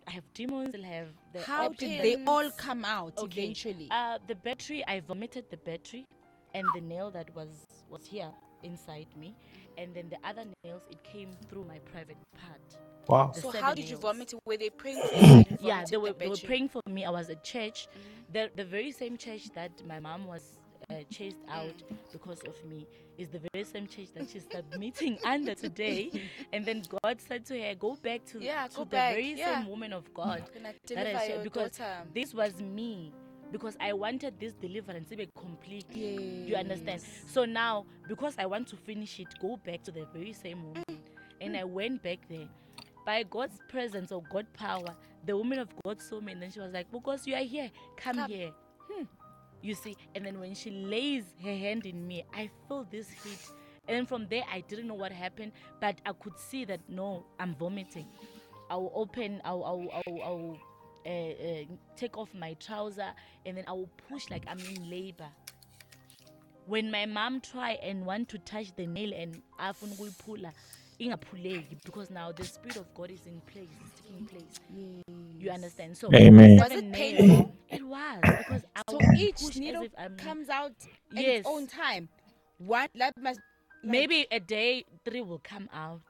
[0.08, 0.76] I have demons.
[0.76, 4.84] I'll have the how object did they all come out Okay, eventually Uh, the battery,
[4.88, 6.06] I vomited the battery,
[6.54, 8.32] and the nail that was was here
[8.64, 9.36] inside me,
[9.78, 12.68] and then the other nails it came through my private part.
[13.08, 13.32] Wow.
[13.36, 14.40] The so how seven did you vomit it?
[14.46, 17.06] were they praying for you Yeah, they were, the they were praying for me.
[17.06, 17.88] I was at church,
[18.32, 20.58] the the very same church that my mom was
[20.90, 21.74] uh, chased out
[22.12, 26.12] because of me is the very same church that she's submitting under today.
[26.52, 29.60] And then God said to her, "Go back to, Yeah, to the back, very yeah.
[29.60, 30.44] same woman of God."
[30.90, 32.04] That I your because daughter.
[32.14, 33.14] this was me
[33.52, 35.86] because I wanted this deliverance to be complete.
[35.94, 37.02] Do you understand?
[37.28, 40.84] So now, because I want to finish it, go back to the very same woman.
[41.42, 42.48] And I went back there.
[43.06, 44.96] By God's presence or God power,
[45.26, 47.70] the woman of God saw me and then she was like, Because you are here,
[47.98, 48.32] come, Come.
[48.32, 48.52] here.
[49.66, 53.40] You see, and then when she lays her hand in me, I feel this heat.
[53.88, 57.56] And from there, I didn't know what happened, but I could see that no, I'm
[57.56, 58.06] vomiting.
[58.70, 60.58] I'll open, I'll, I'll, I'll, I'll
[61.04, 61.64] uh, uh,
[61.98, 63.12] take off my trouser
[63.48, 65.30] and then I will push like I'm in labor.
[66.68, 70.52] When my mom try and want to touch the nail and afuna ukuyipula
[71.00, 74.60] ingaphuleki because now the spirit of God is in place, it's taking place.
[75.40, 75.98] You understand?
[75.98, 76.58] So Amen.
[76.58, 77.54] Was it painful?
[77.70, 80.72] It was because I So would each needle if I'm comes out
[81.16, 81.40] at Yes.
[81.42, 82.10] its own time.
[82.58, 83.40] What that must
[83.84, 86.02] like- Maybe a day three will come out.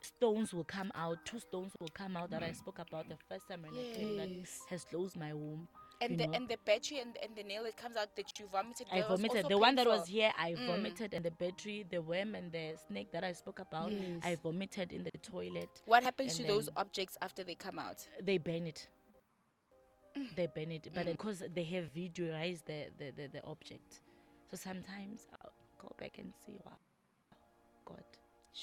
[0.00, 1.18] Stones will come out.
[1.24, 4.16] Two stones will come out that I spoke about the first time when I came
[4.16, 4.28] that
[4.70, 5.68] has closed my womb.
[6.00, 6.32] And the know.
[6.34, 8.86] and the battery and, and the nail that comes out that you vomited.
[8.92, 9.46] I vomited.
[9.48, 10.66] The one that was here, I Mm.
[10.66, 13.92] vomited, and the battery, the worm, and the snake that I spoke about,
[14.22, 15.68] I vomited in the toilet.
[15.86, 18.06] What happens to those objects after they come out?
[18.20, 18.88] They burn it.
[20.16, 20.34] Mm.
[20.36, 24.00] They burn it, but because they have videoized the, the, the, the object,
[24.50, 26.56] so sometimes I'll go back and see.
[26.64, 26.72] Wow,
[27.84, 28.04] God,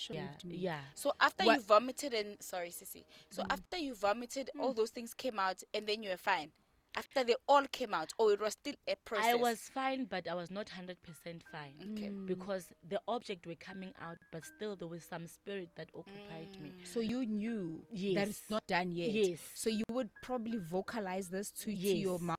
[0.09, 0.55] yeah, me.
[0.57, 0.79] yeah.
[0.95, 3.03] So after What- you vomited and sorry, Sissy.
[3.29, 6.51] So after you vomited, all those things came out, and then you were fine.
[6.97, 9.27] After they all came out, or it was still a process.
[9.27, 12.09] I was fine, but I was not hundred percent fine Okay.
[12.25, 16.73] because the object were coming out, but still there was some spirit that occupied me.
[16.83, 17.81] So you knew
[18.15, 19.11] that it's not done yet.
[19.11, 19.39] Yes.
[19.55, 22.35] So you would probably vocalize this to, to your mom,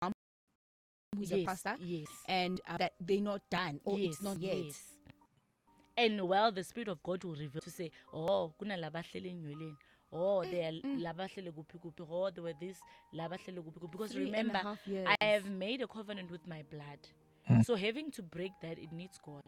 [0.00, 0.12] mom,
[1.14, 2.06] who's a pastor, yes.
[2.26, 4.56] and uh, that they're not done or yes, it's not yet.
[4.64, 4.82] yes.
[5.98, 9.74] And well, the spirit of God will reveal to say, oh, kuna labahlele enyweleni.
[10.12, 11.02] Oh, eh, they are mm.
[11.02, 12.06] labahlele kuphi kuphi.
[12.10, 12.78] Oh, they were this
[13.14, 13.90] labahlele kuphi kuphi.
[13.92, 15.08] Because Three and a remember, half years.
[15.20, 16.98] I have made a covenant with my blood.
[17.48, 17.64] Mm.
[17.64, 19.42] So having to break that, it needs God.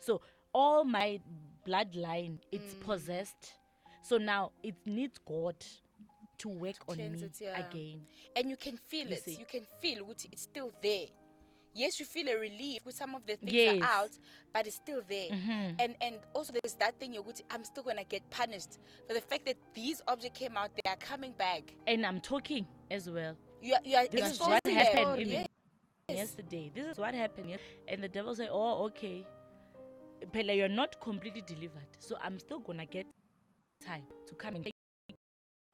[0.00, 0.20] So
[0.52, 1.20] all my
[1.66, 2.80] bloodline, it's mm.
[2.80, 3.52] possessed.
[4.02, 5.54] So now it needs God
[6.38, 7.66] to work on cleanse me it, yeah.
[7.66, 8.00] again.
[8.34, 9.24] and you can feel You it.
[9.24, 9.36] see.
[9.36, 11.06] You can feel what it's still there.
[11.74, 13.82] Yes, you feel a relief with some of the things Yes.
[13.82, 14.10] are out,
[14.52, 15.30] but it's still there.
[15.30, 15.76] Mhm.
[15.80, 19.46] And and also there's that thing you're I'm still gonna get punished for the fact
[19.46, 20.70] that these objects came out.
[20.74, 21.74] They are coming back.
[21.86, 23.36] And I'm talking as well.
[23.62, 25.46] You are, you are This is what happened Yes.
[26.08, 26.70] yesterday.
[26.74, 27.58] This is what happened.
[27.88, 29.24] And the devil said, Oh, okay.
[30.32, 31.88] Pele, you're not completely delivered.
[31.98, 33.06] So I'm still gonna get
[33.84, 34.72] time to come and take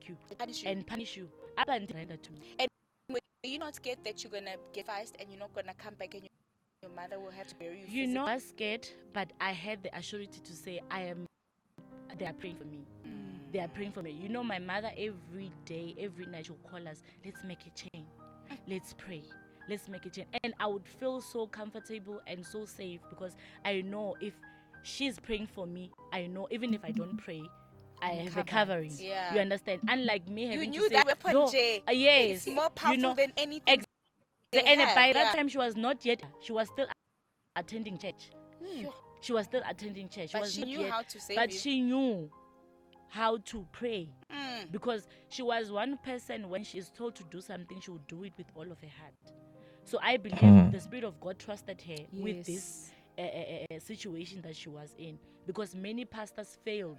[0.06, 0.16] you
[0.64, 1.28] and punish you.
[1.56, 2.67] Up until to me.
[3.48, 6.12] Were you not scared that you're gonna get fast and you're not gonna come back
[6.12, 6.28] and you,
[6.82, 8.02] your mother will have to bury you?
[8.02, 8.26] You know.
[8.26, 11.24] I was scared, but I had the assurance to say, I am.
[12.18, 12.84] They are praying for me.
[13.06, 13.50] Mm.
[13.50, 14.10] They are praying for me.
[14.10, 18.06] You know, my mother every day, every night, she'll call us, let's make a change.
[18.66, 19.22] Let's pray.
[19.66, 20.28] Let's make a change.
[20.44, 23.34] And I would feel so comfortable and so safe because
[23.64, 24.34] I know if
[24.82, 27.44] she's praying for me, I know even if I don't pray,
[28.02, 28.92] I have a covering.
[28.98, 29.34] Yeah.
[29.34, 29.80] You understand?
[29.88, 31.82] Unlike me You having knew to say, that weapon, no, Jay.
[31.88, 33.62] uh, yes, It's more powerful you know, than anything.
[33.66, 33.84] ex-
[34.52, 35.32] they and have, by that yeah.
[35.32, 36.86] time she was not yet she was still
[37.56, 38.30] attending church
[38.80, 38.94] Sure.
[39.20, 41.52] she was still attending church But was she not knew yet, how to save but
[41.52, 41.58] you.
[41.58, 42.30] she knew
[43.08, 44.72] how to pray Mm.
[44.72, 48.24] because she was one person when she is told to do something she would do
[48.24, 49.14] it with all of her heart
[49.84, 50.70] so i believe Hmm.
[50.70, 53.26] the spirit of god trusted her with this uh, uh,
[53.74, 56.98] uh, situation that she was in because many pastors failed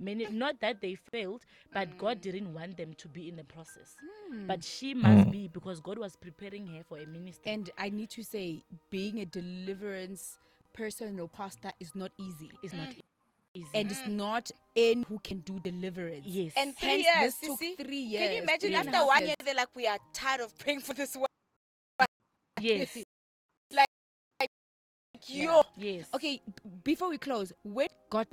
[0.00, 1.42] many not that they failed
[1.72, 1.98] but mm.
[1.98, 3.96] god didn't want them to be in the process.
[4.32, 4.46] Hmm.
[4.46, 5.30] But she must mm.
[5.30, 9.20] be because god was preparing her for a ministry And I need to say, being
[9.20, 10.38] a deliverance
[10.72, 12.50] person or pastor is not easy.
[12.62, 13.00] it's not mm.
[13.54, 13.68] easy.
[13.74, 16.26] And it's not in who can do deliverance.
[16.26, 16.52] yes.
[16.56, 17.76] And three Hence, years, this took Sissy.
[17.86, 18.22] three years.
[18.24, 19.28] Can you imagine three and a after half one years.
[19.28, 21.26] year they're like, we are tired of praying for this one.
[22.60, 22.96] yes.
[23.72, 23.86] Like,
[24.40, 24.50] like
[25.26, 26.06] Yo, yes.
[26.14, 28.26] Okay, b- before we close, where God,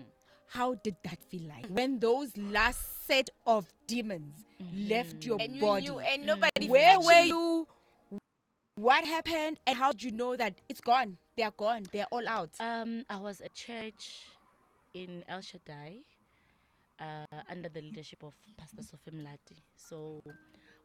[0.48, 1.66] how did that feel like?
[1.68, 4.34] When those last set of demons
[4.74, 6.68] left your and you body, knew, and nobody.
[6.68, 7.68] where were actually- you?
[8.76, 11.18] What happened, and how did you know that it's gone?
[11.36, 11.84] They are gone.
[11.92, 12.52] They are all out.
[12.60, 14.26] Um, I was at church
[14.94, 15.98] in El Shaddai
[17.00, 19.58] uh, under the leadership of Pastor Sophie Mlati.
[19.76, 20.22] So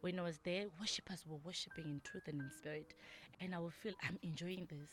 [0.00, 2.94] when I was there, worshippers were worshiping in truth and in spirit.
[3.42, 4.88] And I would feel I'm enjoying this.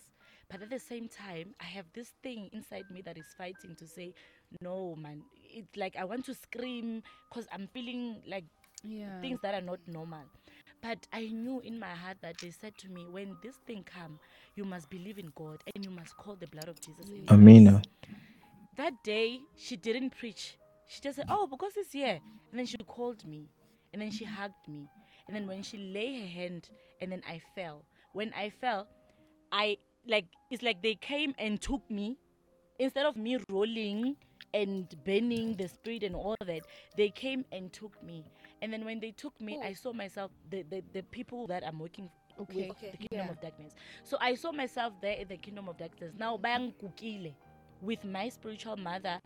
[0.50, 3.88] But at the same time, I have this thing inside me that is fighting to
[3.88, 4.14] say,
[4.62, 5.22] no, man.
[5.54, 8.46] It's like I want to scream because I'm feeling like
[8.84, 9.22] Yeah.
[9.22, 10.24] things that are not normal.
[10.82, 14.20] But I knew in my heart that they said to me, when this thing come,
[14.56, 17.08] you must believe in God and you must call the blood of Jesus.
[17.10, 17.82] in Amina.
[18.78, 20.58] that day she didn't preach
[20.88, 22.20] she just said oh because it's here
[22.52, 23.50] and then she called me
[23.94, 24.88] and then she hugged me
[25.28, 26.70] and then when she lay her hand
[27.02, 27.84] and then i fell
[28.14, 28.88] when i fell
[29.52, 29.78] i
[30.10, 32.18] like it's like they came and took me.
[32.80, 34.16] Instead of me rolling
[34.54, 36.62] and burning the spirit and all that
[36.98, 38.24] they came and took me.
[38.62, 39.74] And then when they took me i oh.
[39.74, 42.10] saw myself the, the, the people that i'm working
[42.40, 42.62] Okay.
[42.62, 43.32] with Okay, the kingdom yeah.
[43.32, 43.74] of darkness.
[44.04, 46.14] So i saw myself there in the kingdom of darkness.
[46.18, 47.34] Now bayangikukile
[47.82, 49.20] with my spiritual mother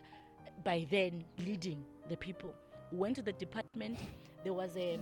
[0.64, 2.52] by then leading the people.
[2.92, 3.98] Went to the department.
[4.42, 4.98] There was a,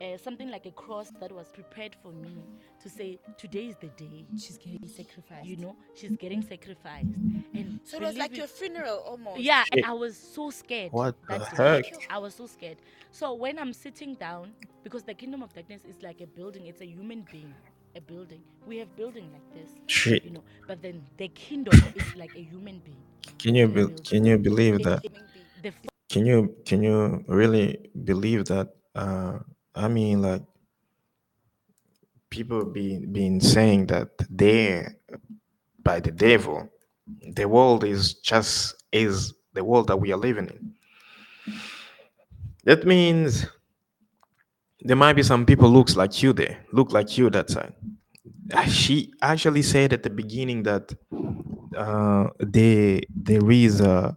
[0.00, 2.36] a something like a cross that was prepared for me
[2.82, 4.24] to say today is the day.
[4.36, 5.46] She's getting sacrificed.
[5.46, 7.08] You know, she's getting sacrificed.
[7.54, 9.40] And So it was like believe your funeral almost.
[9.40, 10.92] yeah, and I was so scared.
[10.92, 11.62] What the that day.
[11.90, 12.06] heck?
[12.10, 12.78] I was so scared.
[13.10, 14.52] So when I'm sitting down,
[14.84, 17.54] because the kingdom of darkness is like a building, it's a human being,
[17.96, 18.40] a building.
[18.66, 20.24] We have building like this, Shit.
[20.24, 20.44] you know.
[20.66, 23.02] But then the kingdom is like a human being.
[23.38, 25.04] Can you be, can you believe that?
[25.04, 25.12] it-
[25.62, 28.68] the f- Can you can you really believe that?
[28.94, 29.38] Uh,
[29.74, 30.42] I mean, like
[32.30, 34.86] people be been saying that they
[35.82, 36.68] by the devil,
[37.34, 40.74] the world is just is the world that we are living in.
[42.64, 43.46] That means
[44.82, 47.74] there might be some people looks like you there, look like you that side.
[48.52, 50.92] Uh, She actually said at the beginning that
[51.76, 54.16] uh, there there is a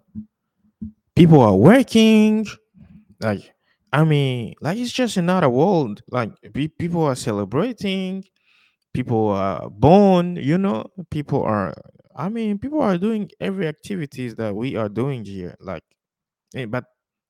[1.15, 2.45] people are working
[3.21, 3.50] like
[3.91, 6.01] i mean like it's just another world.
[6.09, 8.23] Like pe- people are celebrating
[8.93, 11.73] people are born you know people are
[12.15, 15.83] i mean people are doing every activities that we are doing here like
[16.55, 16.85] eh, but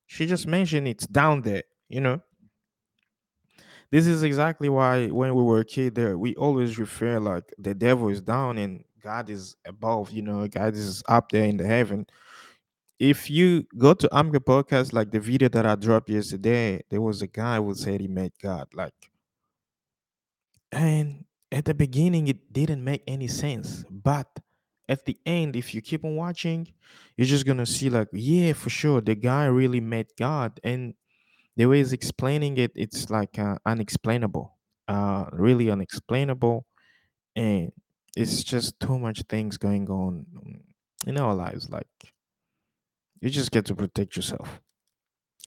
[0.06, 2.20] she just mentioned it's down there you know?
[3.90, 7.74] This is exactly why when we were a kid there we always refer like the
[7.74, 11.66] devil is down and god is above you know god is up there in the
[11.66, 12.06] heaven
[13.02, 17.20] if you go to Amka podcast, like the video that I dropped yesterday, there was
[17.20, 18.68] a guy who said he met God.
[18.72, 18.94] Like,
[20.70, 23.84] and at the beginning, it didn't make any sense.
[23.90, 24.28] But
[24.88, 26.68] at the end, if you keep on watching,
[27.16, 30.60] you're just gonna see, like, yeah, for sure, the guy really met God.
[30.62, 30.94] And
[31.56, 34.56] the way he's explaining it, it's like uh, unexplainable,
[34.86, 36.66] uh, really unexplainable.
[37.34, 37.72] And
[38.16, 40.24] it's just too much things going on
[41.04, 41.68] in our lives.
[41.68, 41.88] Like,
[43.22, 44.60] you just get to protect yourself.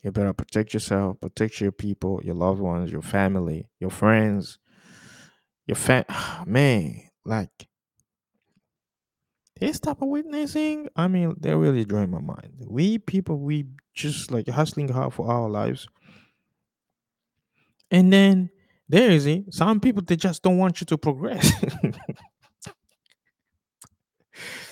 [0.01, 4.59] You better protect yourself, protect your people, your loved ones, your family, your friends,
[5.67, 6.05] your fam.
[6.47, 7.67] Man, like
[9.59, 12.63] this type of witnessing, I mean, they really drain my mind.
[12.65, 15.85] We people, we just like hustling hard for our lives,
[17.91, 18.51] and then
[18.87, 19.53] there is it.
[19.53, 21.51] Some people they just don't want you to progress.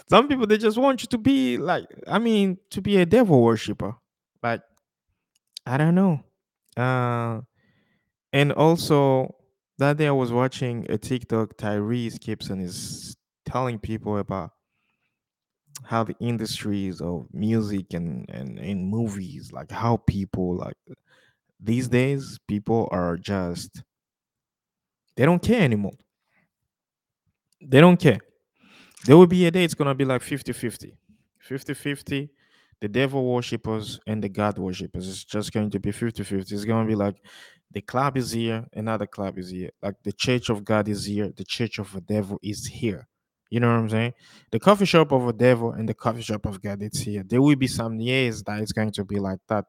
[0.09, 3.41] Some people they just want you to be like, I mean, to be a devil
[3.41, 3.95] worshiper.
[4.41, 4.61] Like,
[5.65, 6.21] I don't know.
[6.75, 7.41] Uh,
[8.33, 9.35] and also
[9.77, 11.57] that day I was watching a TikTok.
[11.57, 13.15] Tyrese Gibson is
[13.45, 14.51] telling people about
[15.83, 20.77] how the industries of music and and in movies, like how people like
[21.59, 23.83] these days, people are just
[25.15, 25.93] they don't care anymore.
[27.61, 28.19] They don't care.
[29.05, 30.93] There will be a day it's gonna be like 50-50.
[31.49, 32.29] 50-50
[32.83, 35.07] the devil worshippers and the God worshippers.
[35.07, 36.53] It's just going to be 50 50.
[36.53, 37.15] It's going to be like
[37.71, 39.69] the club is here, another club is here.
[39.81, 43.07] Like the church of God is here, the church of the devil is here.
[43.49, 44.13] You know what I'm saying?
[44.51, 47.23] The coffee shop of the devil and the coffee shop of God, it's here.
[47.25, 49.63] There will be some years that it's going to be like that,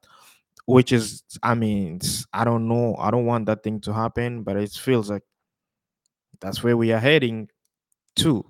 [0.67, 2.01] which is, I mean,
[2.33, 2.97] I don't know.
[2.99, 5.23] I don't want that thing to happen, but it feels like
[6.41, 7.49] that's where we are heading
[8.17, 8.45] to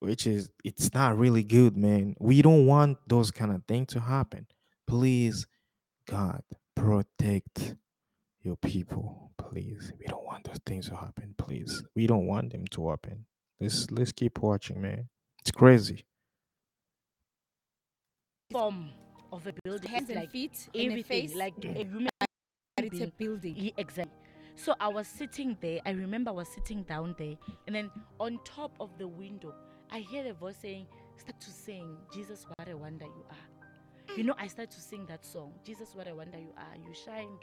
[0.00, 4.00] which is it's not really good man we don't want those kind of things to
[4.00, 4.46] happen
[4.86, 5.46] please
[6.08, 6.42] god
[6.74, 7.74] protect
[8.42, 12.64] your people please we don't want those things to happen please we don't want them
[12.66, 13.24] to happen
[13.60, 15.08] let's let's keep watching man
[15.40, 16.04] it's crazy
[18.50, 18.90] form
[19.32, 19.90] of a building.
[19.90, 21.34] Hands and like feet everything, face.
[21.34, 23.56] like a human But it's a building.
[23.56, 24.12] Ye- exactly.
[24.56, 25.80] So I was sitting there.
[25.86, 29.54] I remember I was sitting down there, and then on top of the window,
[29.90, 30.86] I hear a voice saying,
[31.16, 35.06] "Start to sing, Jesus, what a wonder you are." You know, I started to sing
[35.06, 36.76] that song, "Jesus, what a wonder you are.
[36.76, 37.38] You shine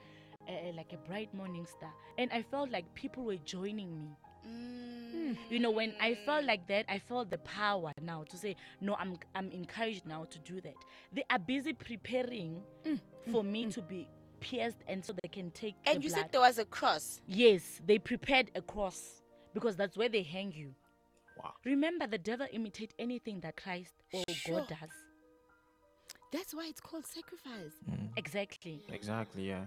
[0.47, 4.09] uh, like a bright morning star," and I felt like people were joining me.
[4.47, 5.37] Mm.
[5.49, 6.47] You know, when I felt mm.
[6.47, 10.39] like that, I felt the power now to say, "No, I'm I'm encouraged now to
[10.39, 10.75] do that."
[11.11, 12.99] They are busy preparing mm,
[13.31, 14.07] for mm, me to be
[14.39, 15.75] pierced, and so they can take.
[15.85, 16.21] And the you blood.
[16.21, 17.21] said there was a cross.
[17.27, 19.23] Yes, they prepared a cross
[19.53, 20.75] because that's where they hang you.
[21.37, 21.53] Wow.
[21.65, 24.59] Remember, the devil imitate anything that Christ or Sure.
[24.59, 24.89] God does.
[26.31, 27.73] That's why it's called sacrifice.
[27.89, 28.07] Hmm.
[28.17, 28.81] Exactly.
[28.91, 29.65] exactly yeah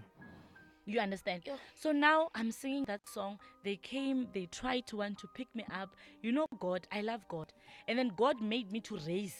[0.87, 1.43] You understand?
[1.75, 3.39] So now I'm singing that song.
[3.63, 5.91] They came, they tried to want to pick me up.
[6.23, 7.53] You know, God, I love God.
[7.87, 9.37] And then God made me to raise.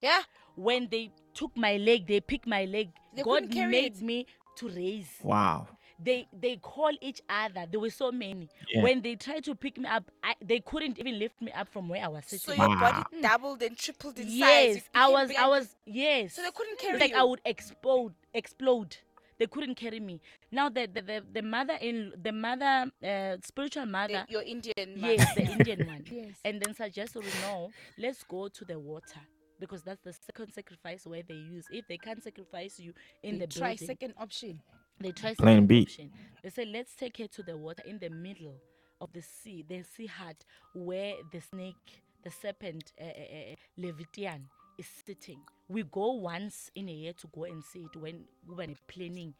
[0.00, 0.22] Yeah.
[0.56, 2.88] When they took my leg, they picked my leg.
[3.14, 4.02] They God made it.
[4.02, 4.26] me
[4.56, 5.10] to raise.
[5.22, 5.68] wow
[6.02, 7.66] they they call each other.
[7.70, 8.48] There were so many.
[8.72, 8.82] Yeah.
[8.82, 11.88] When they tried to pick me up, I, they couldn't even lift me up from
[11.88, 12.38] where I was sitting.
[12.40, 12.70] So sitting.
[12.70, 13.20] your body Wow.
[13.22, 14.36] doubled and tripled in size.
[14.38, 15.28] Yes, I was.
[15.28, 15.76] big I was.
[15.86, 16.34] Yes.
[16.34, 17.16] So they couldn't It's carry like you.
[17.18, 18.14] I would explode.
[18.34, 18.96] Explode.
[19.38, 20.20] They couldn't carry me.
[20.52, 24.26] Now the the, the, the mother in the mother uh, spiritual The- mother.
[24.28, 26.04] your Indian Yes, the Indian one.
[26.10, 26.34] Yes.
[26.44, 29.20] And then suggested, no, let's go to the water
[29.58, 31.66] because that's the second sacrifice where they use.
[31.70, 34.60] If they can't sacrifice you in They the try building, second option.
[35.00, 35.82] They try Plan second B.
[35.82, 36.10] option.
[36.42, 38.56] They say let's take her to the water in the middle
[39.00, 40.44] of the sea, the sea hut
[40.74, 44.48] where the snake, the serpent, uh, uh, uh, Leviathan
[44.78, 45.40] is sitting.
[45.68, 49.34] We go once in a year to go and see it when we were planning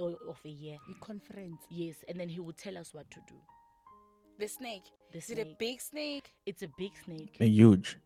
[0.00, 0.76] o- of a year.
[0.88, 1.60] The conference.
[1.70, 3.34] Yes, and then he would tell us what to do.
[4.38, 4.82] The snake.
[5.12, 5.58] The Is it a snake.
[5.58, 7.36] big snake It's a big snake.
[7.40, 7.96] A huge.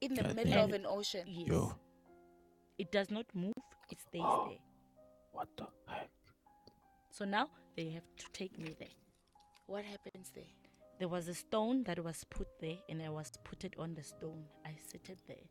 [0.00, 0.80] in the God middle damn of it.
[0.80, 1.24] an ocean?
[1.26, 1.48] Yes.
[1.48, 1.74] Yo.
[2.78, 3.54] It does not move.
[3.90, 4.58] It stays there.
[5.32, 6.10] What the heck?
[7.20, 8.88] So now they have to take me there.
[9.66, 10.52] What happens there?
[10.98, 14.02] There was a stone that was put there, and I was put it on the
[14.02, 14.42] stone.
[14.64, 15.44] I seated there.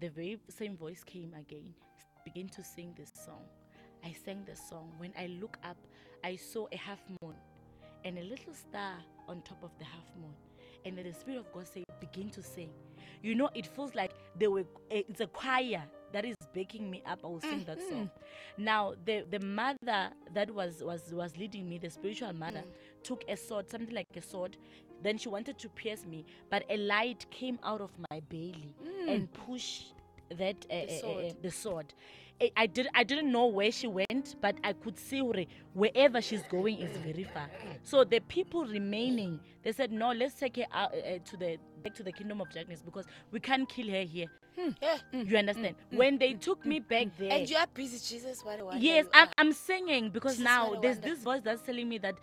[0.00, 1.72] The very same voice came again,
[2.24, 3.44] begin to sing this song.
[4.04, 4.90] I sang the song.
[4.98, 5.76] When I look up,
[6.24, 7.36] I saw a half moon
[8.04, 8.94] and a little star
[9.28, 10.34] on top of the half moon.
[10.84, 12.70] And then the Spirit of God said, Begin to sing.
[13.22, 15.84] You know, it feels like they were, eh, it's a choir
[16.52, 17.20] baking me up.
[17.24, 18.10] I will sing that song.
[18.58, 22.62] Now, the, the mother that was, was, was leading me, the spiritual mother,
[23.02, 24.56] took a sword, something like a sword.
[25.02, 28.74] Then she wanted to pierce me, but a light came out of my belly
[29.08, 29.94] and pushed
[30.38, 31.94] that uh, uh, uh, uh, the sword.
[32.40, 35.44] I, I did I didn't know where she went, but I could see her
[35.74, 37.48] wherever she's going is very far.
[37.82, 41.94] So the people remaining, they said, "No, let's take her out, uh, to the back
[41.96, 44.26] to the kingdom of darkness because we can't kill her here."
[44.58, 44.70] Hmm.
[44.82, 44.98] Yeah.
[45.12, 45.22] Hmm.
[45.26, 45.76] You understand?
[45.90, 45.96] Hmm.
[45.96, 48.44] when they took me back there, And you are busy, Jesus.
[48.44, 49.28] What a wonder yes, I'm.
[49.38, 51.14] I'm singing because Jesus, now there's wonder.
[51.14, 52.14] this voice that's telling me that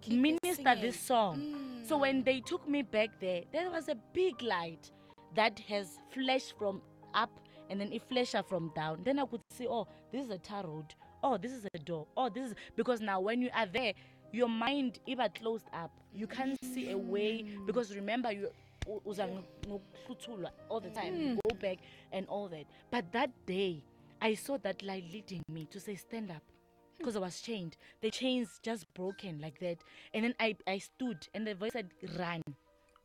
[0.00, 1.42] Keep minister this singing.
[1.42, 1.82] song.
[1.86, 4.90] So when they took me back there, there was a big light
[5.34, 6.80] that has flashed from
[7.12, 7.30] up
[7.70, 9.00] and then it flashed from down.
[9.04, 10.94] Then I could see, oh, this is a tar road.
[11.22, 12.06] Oh, this is a door.
[12.16, 13.94] Oh, this is because now when you are there,
[14.32, 15.90] your mind even closed up.
[16.12, 17.66] You can't see a way mm.
[17.66, 18.50] because remember you
[18.86, 21.16] u- uza ng- ngokuthuthulwa all the time.
[21.16, 21.78] You go back
[22.12, 22.66] and all that.
[22.90, 23.82] But that day,
[24.20, 26.42] I saw that light leading me to say, stand up.
[26.42, 26.98] Hmm.
[26.98, 27.76] Because I was chained.
[28.02, 29.78] The chains just broken like that.
[30.12, 32.42] And then I, I stood and the voice said, run.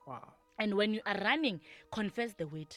[0.08, 0.34] Wow.
[0.60, 1.62] And when you are running,
[1.92, 2.76] confess the word.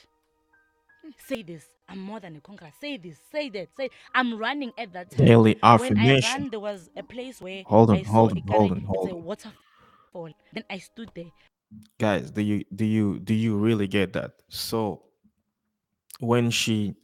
[1.19, 1.67] Say this.
[1.89, 2.73] I'm more than a conqueror.
[2.81, 3.19] Say this.
[3.31, 3.69] Say that.
[3.77, 5.27] Say I'm running at that time.
[5.27, 6.23] Daily When I affirmation.
[6.23, 8.81] ran, there was a place where Hold on, I saw hold a on, hold on,
[8.83, 9.23] hold a on.
[9.25, 10.31] waterfall.
[10.53, 11.33] Then I stood there.
[11.99, 15.03] guys do you do you do you really get that so
[16.21, 16.95] when she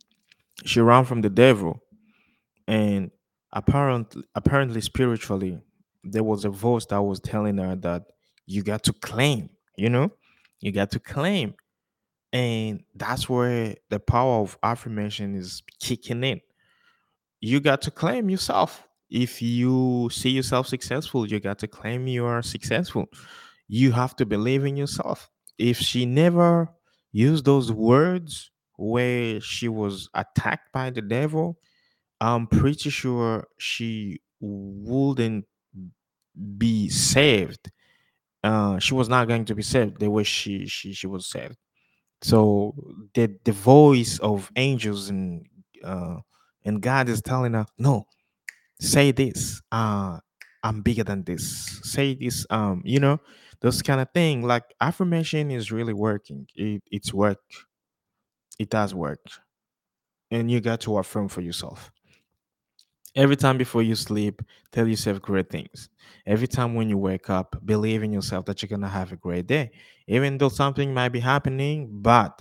[0.64, 1.80] she ran from the devil
[2.66, 3.10] and
[3.52, 5.58] apparently apparently spiritually
[6.04, 8.04] there was a voice that was telling her that
[8.46, 10.10] you got to claim you know
[10.60, 11.54] you got to claim
[12.32, 16.40] and that's where the power of affirmation is kicking in.
[17.40, 18.86] You got to claim yourself.
[19.10, 23.06] If you see yourself successful you got to claim you are successful.
[23.68, 25.30] You have to believe in yourself.
[25.58, 26.68] If she never
[27.12, 31.58] used those words where she was attacked by the devil
[32.20, 35.44] i'm pretty sure she wouldn't
[36.56, 37.70] be saved.
[38.44, 41.56] Uh she was not going to be saved the way she she, she was saved
[42.22, 42.74] so
[43.14, 45.46] the the voice of angels and
[45.84, 46.16] uh
[46.64, 48.06] and god is telling her no
[48.80, 50.18] say this uh
[50.62, 51.80] i'm bigger than this.
[51.84, 53.20] Say this um you know
[53.60, 54.42] those kind of thing.
[54.42, 56.46] Like affirmation is really working.
[56.54, 57.40] It, it's work.
[58.58, 59.20] It does work.
[60.30, 61.90] And you got to affirm for yourself
[63.16, 65.88] every time before you sleep tell yourself great things.
[66.26, 69.46] Every time when you wake up believe in yourself that you're gonna have a great
[69.46, 69.70] day
[70.06, 72.40] even though something might be happening but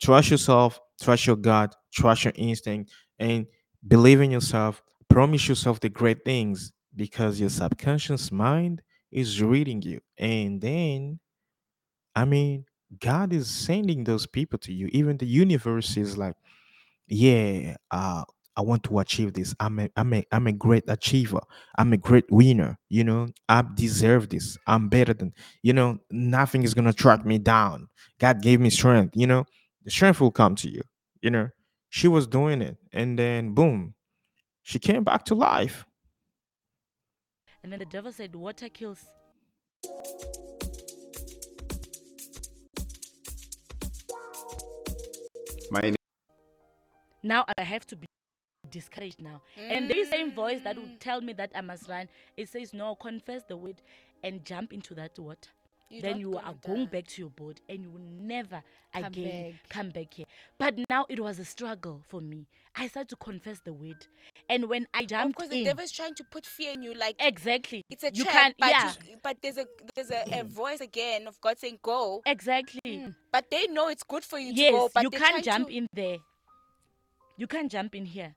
[0.00, 3.46] trust yourself trust your gut trust your instinct and
[3.88, 4.82] believe in yourself.
[5.08, 8.80] Promise yourself the great things because your subconscious mind
[9.10, 10.00] is reading you.
[10.18, 11.20] And then
[12.14, 12.64] i mean
[13.00, 14.88] god is sending those people to you.
[14.92, 16.34] Even the universe is like
[17.08, 18.24] yeah uh
[18.56, 19.54] i want to achieve this.
[19.60, 21.40] I'm a i'm a i'm a great achiever.
[21.78, 23.28] I'm a great winner you know?
[23.48, 24.58] I deserve this.
[24.66, 25.98] I'm better than you know?
[26.10, 27.88] Nothing is gonna track me down.
[28.18, 29.44] God gave me strength you know?
[29.84, 30.82] The strength will come to you
[31.22, 31.48] you know?
[31.88, 33.94] She was doing it and then boom
[34.62, 35.84] she came back to life.
[37.62, 39.04] And then the devil said, Water kills.
[45.70, 45.94] My
[47.22, 48.06] Now I have to be
[48.72, 49.40] discouraged now.
[49.56, 50.80] And the same voice that Mm.
[50.82, 53.80] would tell me that I must run, it says, No, confess the word
[54.24, 55.50] and jump into that water.
[55.90, 58.62] You're then you are going back to your body and you will never
[58.94, 59.68] Come again back.
[59.68, 60.24] come back here.
[60.56, 62.46] But now it was a struggle for me.
[62.74, 64.06] I started to confess the word.
[64.48, 67.16] And when I jumped Because the devil is trying to put fear in you, like
[67.20, 67.82] exactly.
[67.90, 68.32] it's a you trap.
[68.34, 71.78] can't, but, yeah, you- but there's a there's a, a voice again of God saying
[71.82, 72.22] go.
[72.24, 73.12] exactly.
[73.30, 74.62] But they know it's good for you to go.
[74.84, 76.16] Yes, But you can't jump to, in there.
[77.36, 78.34] You can't jump in here.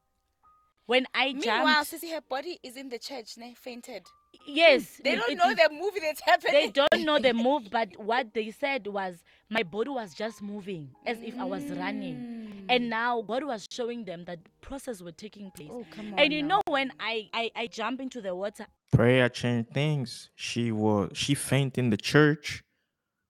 [0.88, 3.56] When I Meanwhile, jumped, Sissy, her body is in the church, ne?
[3.56, 4.03] fainted.
[4.45, 5.03] yes, mm.
[5.03, 6.53] They it- don't it know is- the movie that's happening.
[6.53, 10.90] they don't know the move, but what they said was my body was just moving
[11.06, 12.16] as if I was running.
[12.16, 12.66] Mm.
[12.70, 15.70] And now God was showing them that process were taking place.
[15.72, 16.20] Oh, come on.
[16.20, 16.57] and you now.
[16.57, 20.30] know when I, I I jump into the water, Prayer changed things.
[20.36, 22.64] She was she fainted in the church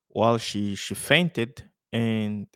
[0.10, 1.64] while she she fainted
[1.94, 2.48] and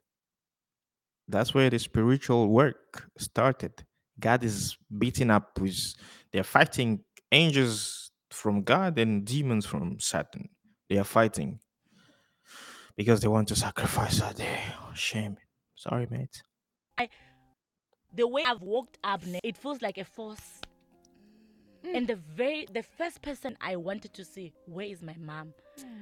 [1.28, 3.86] that's where the spiritual work started.
[4.20, 5.96] God is beating up with
[6.32, 10.50] they're fighting angels from God and demons from Satan.
[10.90, 11.60] They are fighting
[12.96, 14.76] because they want to sacrifice her there.
[14.82, 15.38] Oh, shame.
[15.76, 16.44] Sorry, mate.
[16.98, 17.10] I,
[18.14, 20.62] the way I've walked up, it feels like a force.
[21.94, 25.54] And the very the first person I wanted to see, where is my mom?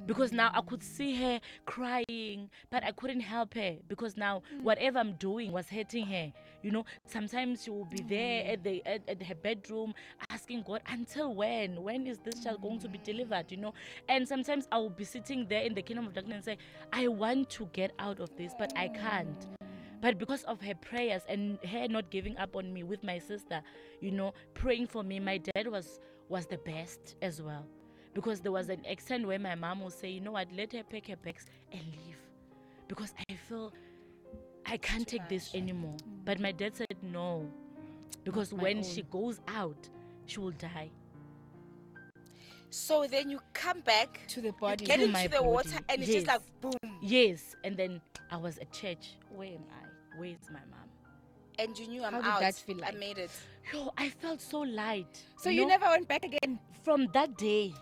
[0.08, 4.64] Because now I could see her crying, but I couldn't help her because now mm.
[4.64, 6.34] whatever I'm doing was hurting her.
[6.64, 9.94] You know, sometimes she will be there at the at, at her bedroom
[10.30, 11.82] asking God, until when?
[11.84, 13.52] When is this child going to be delivered?
[13.52, 13.74] You know,
[14.10, 16.58] and sometimes I will be sitting there in the kingdom of darkness and say,
[16.92, 19.57] I want to get out of this, but I can't.
[20.02, 23.62] But because of her prayers and her not giving up on me with my sister,
[24.00, 26.00] you know, praying for me, my dad was
[26.30, 27.66] was the best as well.
[28.14, 30.84] Because there was an extent where my mom will say, you know what, let her
[30.84, 32.18] pack her bags and leave.
[32.88, 33.74] Because I feel
[34.66, 35.96] I can't take this anymore.
[35.98, 36.26] Mm.
[36.26, 37.50] But my dad said no.
[38.24, 38.84] Because my when own.
[38.84, 39.88] she goes out,
[40.26, 40.90] she will die.
[42.70, 44.86] So then you come back to the you body.
[44.86, 45.84] get into my the water, body.
[45.90, 47.56] and it's just like boom, Yes.
[47.64, 49.16] And then I was at church.
[49.34, 49.87] Where am I?
[50.18, 50.88] Where is my mom?
[51.60, 52.40] and you knew I'm How did out.
[52.42, 53.32] that feel I made it.
[53.74, 55.24] Yo, I felt so light.
[55.38, 55.70] So you know?
[55.70, 56.60] never went back again.
[56.84, 57.74] from that day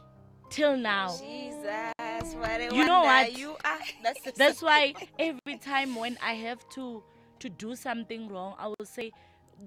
[0.50, 1.10] till now.
[1.10, 3.38] Jesus, what a You know wonder what?
[3.38, 3.80] You are.
[4.04, 7.04] That's the That's why every time when I have to
[7.40, 9.12] to do something wrong, I will say,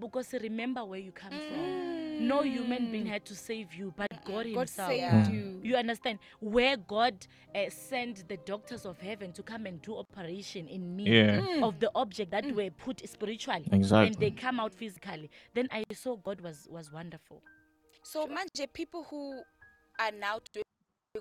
[0.01, 2.27] because remember where you come from.
[2.27, 3.11] No human being mm.
[3.11, 4.91] had to save you, but God God Himself.
[4.91, 5.33] saved Mm.
[5.35, 5.61] you.
[5.63, 10.69] You understand where God uh, sent the doctors of heaven to come and do operation
[10.69, 11.41] in me Yeah.
[11.63, 14.17] of the object that were put spiritually and Exactly.
[14.31, 15.31] they come out physically.
[15.55, 17.43] Then I saw God was was wonderful.
[18.03, 19.43] So, Manje, people who
[19.99, 20.65] are now doing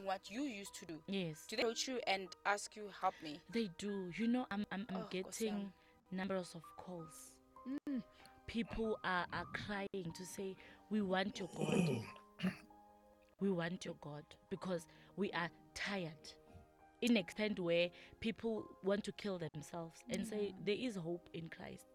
[0.05, 1.45] what you used to do, Yes.
[1.49, 3.39] do they approach you and ask you, help me?
[3.51, 4.11] They do.
[4.17, 5.71] You know, I'm I'm, I'm Oh, Nkosi getting
[6.11, 7.31] numbers of calls.
[8.47, 10.55] People are, are crying to say,
[10.89, 11.89] We want your God.
[13.39, 14.85] we want your God because
[15.15, 16.11] we are tired.
[17.01, 17.89] In extent where
[18.19, 21.85] people want to kill themselves and say there is hope in Christ.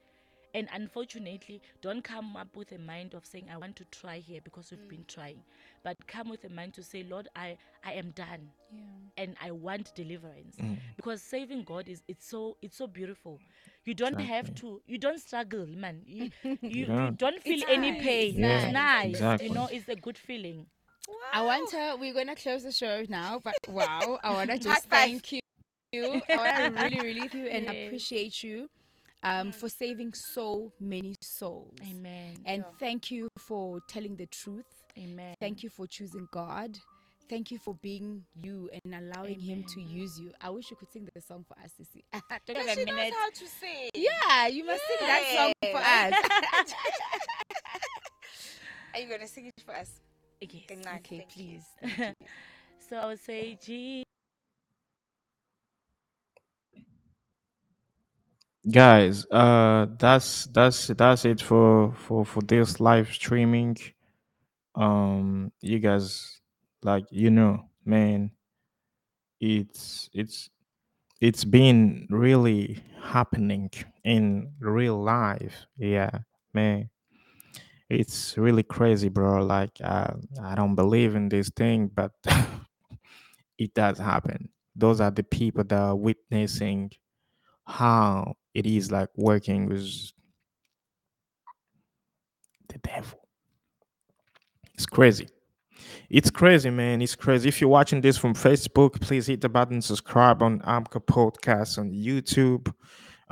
[0.54, 4.40] And unfortunately, don't come up with a mind of saying, I want to try here
[4.44, 5.06] because we've been mm.
[5.06, 5.40] trying.
[5.82, 8.50] But come with a mind to say, Lord, I, I am done
[9.16, 10.56] and I want deliverance.
[10.60, 10.78] Mm.
[10.96, 13.40] Because saving God is it's so it's so beautiful.
[13.84, 16.02] You don't have to you don't struggle, man.
[16.06, 17.18] You you, you don't.
[17.18, 18.02] don't feel It's any nice.
[18.02, 18.34] pain.
[18.38, 19.08] Yeah, it's nice.
[19.10, 19.48] exactly.
[19.48, 20.66] You know, it's a good feeling.
[21.32, 21.96] I want to.
[21.98, 25.40] We're gonna close the show now, but wow, I want to just thank you.
[25.94, 28.68] I want to really, really thank you and appreciate you
[29.22, 31.78] um, for saving so many souls.
[31.90, 32.36] Amen.
[32.44, 34.64] And thank you for telling the truth.
[34.98, 35.34] Amen.
[35.40, 36.78] Thank you for choosing God.
[37.28, 40.32] Thank you for being you and allowing Him to use you.
[40.40, 42.02] I wish you could sing the song for us, Sissy.
[42.46, 43.90] Don't have she a knows how to sing.
[43.94, 46.12] Yeah, you must sing that song for us.
[48.94, 49.88] Are you gonna sing it for us?
[50.42, 50.68] Yes.
[50.68, 51.60] Kancane, Okay, thank you.
[51.60, 51.66] please.
[52.78, 54.04] So I would say, gee,
[58.70, 63.76] guys uh that's that's that's it for for for this live streaming
[64.76, 66.40] um you guys
[66.82, 68.30] like you know man
[69.40, 70.50] it's it's
[71.20, 73.70] it's been really happening
[74.04, 76.10] in real life yeah
[76.54, 76.88] man
[77.92, 80.12] it's really crazy bro like uh,
[80.42, 82.12] i don't believe in this thing but
[83.58, 86.90] it does happen those are the people that are witnessing
[87.66, 90.12] how it is like working with
[92.68, 93.18] the devil.
[94.74, 95.28] It's crazy.
[96.08, 97.00] It's crazy, man.
[97.00, 97.48] It's crazy.
[97.48, 101.90] If you're watching this from Facebook, please hit the button, subscribe on Amka Podcast on
[101.90, 102.72] YouTube.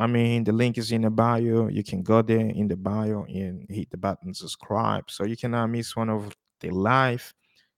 [0.01, 1.69] I mean, the link is in the bio.
[1.69, 5.67] You can go there in the bio and hit the button subscribe so you cannot
[5.67, 7.35] miss one of the life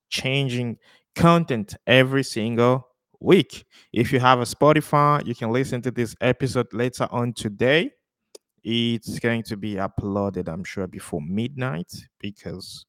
[0.08, 0.78] changing
[1.16, 2.86] content every single
[3.18, 3.64] week.
[3.92, 7.90] If you have a Spotify, you can listen to this episode later on today.
[8.62, 12.86] It's going to be uploaded, I'm sure, before midnight because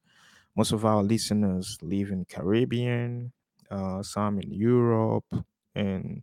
[0.55, 3.33] most of our listeners live in Caribbean,
[3.71, 5.25] uh, some in Europe,
[5.73, 6.21] and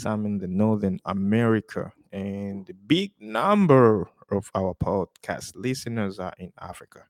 [0.00, 1.92] some in the Northern America.
[2.12, 7.04] And the big number of our podcast listeners are in Africa.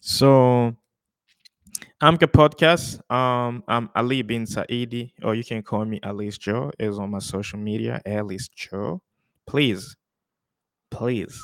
[0.00, 0.74] So
[2.00, 3.00] Amka Podcast.
[3.10, 6.70] Um, I'm Ali bin Saidi, or you can call me Alice Joe.
[6.78, 9.02] Is on my social media, Alice Joe.
[9.46, 9.96] Please,
[10.90, 11.40] please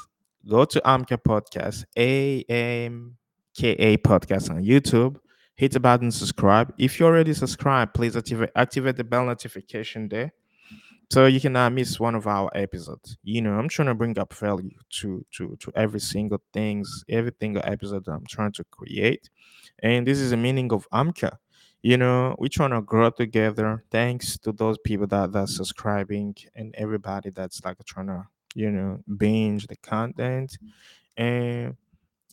[0.48, 3.16] go to Amka Podcast, A M
[3.54, 5.16] K A Podcast on YouTube.
[5.56, 6.72] Hit the button, subscribe.
[6.78, 10.32] If you already subscribed, please activate activate the bell notification there,
[11.10, 13.18] so you cannot miss one of our episodes.
[13.22, 14.70] You know, I'm trying to bring up value
[15.00, 19.28] to to to every single things, every single episode that I'm trying to create,
[19.82, 21.36] and this is the meaning of Amka.
[21.82, 23.84] You know, we're trying to grow together.
[23.90, 29.00] Thanks to those people that that's subscribing and everybody that's like trying to you know
[29.16, 30.58] binge the content
[31.16, 31.76] and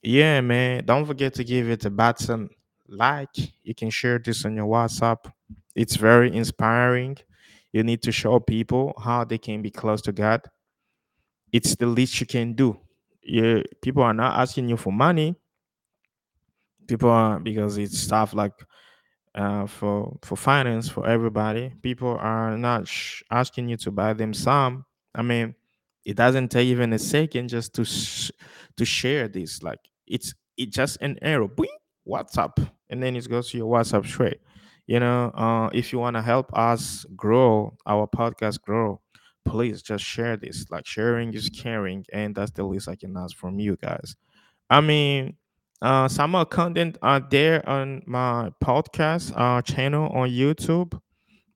[0.03, 0.85] yeah, man.
[0.85, 2.49] Don't forget to give it a button
[2.87, 3.35] like.
[3.63, 5.31] You can share this on your WhatsApp.
[5.75, 7.17] It's very inspiring.
[7.77, 10.41] You need to show people how they can be close to God.
[11.51, 12.79] It's the least you can do.
[13.21, 15.35] Yeah, people are not asking you for money.
[16.87, 18.53] People are because it's stuff like
[19.35, 21.73] uh, for for finance for everybody.
[21.81, 24.85] People are not sh- asking you to buy them some.
[25.15, 25.55] I mean,
[26.05, 28.31] it doesn't take even a second just to sh-
[28.77, 29.63] to share this.
[29.63, 31.67] Like it's it's just an arrow, boing,
[32.07, 34.39] WhatsApp, and then it goes to your WhatsApp straight.
[34.87, 39.01] You know, uh, if you want to help us grow our podcast grow,
[39.45, 40.65] please just share this.
[40.71, 44.15] Like sharing is caring, and that's the least I can ask from you guys.
[44.69, 45.35] I mean,
[45.81, 50.97] uh, some of content are there on my podcast uh, channel on YouTube.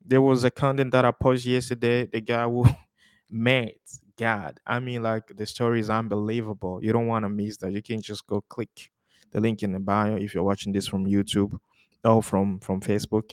[0.05, 2.07] There was a content that I posted yesterday.
[2.07, 2.65] The guy who
[3.29, 3.75] met
[4.17, 4.59] God.
[4.67, 6.83] I mean, like the story is unbelievable.
[6.83, 7.71] You don't want to miss that.
[7.71, 8.91] You can just go click
[9.31, 11.57] the link in the bio if you're watching this from YouTube
[12.03, 13.31] or from from Facebook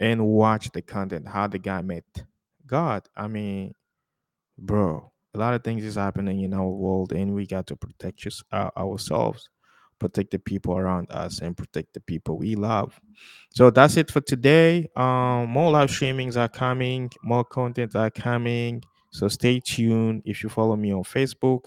[0.00, 1.28] and watch the content.
[1.28, 2.04] How the guy met
[2.66, 3.08] God.
[3.16, 3.74] I mean,
[4.58, 8.18] bro a lot of things is happening in our world and we got to protect
[8.18, 9.48] just, uh, ourselves
[9.98, 12.98] protect the people around us and protect the people we love
[13.54, 18.82] so that's it for today um more live streamings are coming more content are coming
[19.10, 21.64] so stay tuned if you follow me on facebook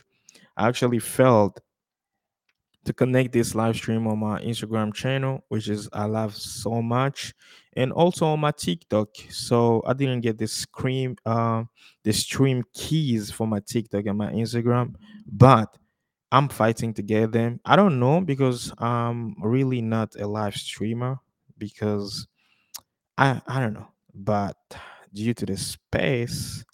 [0.57, 1.60] i actually felt
[2.90, 7.36] to connect this live stream on my Instagram channel, which is I love so much,
[7.74, 9.10] and also on my TikTok.
[9.30, 11.66] So I didn't get the screen, uh,
[12.03, 14.95] the stream keys for my TikTok and my Instagram,
[15.32, 15.78] but
[16.32, 17.60] I'm fighting to get them.
[17.64, 21.20] I don't know because I'm really not a live streamer
[21.60, 22.26] because
[23.20, 24.57] I I don't know, but
[25.14, 26.66] due to the space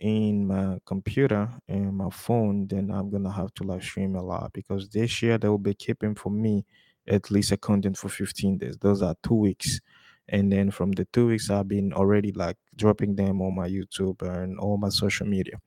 [0.00, 4.52] in my computer and my phone, then I'm gonna have to live stream a lot
[4.52, 6.64] because this year they will be keeping for me
[7.08, 8.76] at least a content for 15 days.
[8.78, 9.80] Those are two weeks.
[10.28, 14.22] And then from the two weeks, I've been already like dropping them on my YouTube
[14.22, 15.60] and all my social media.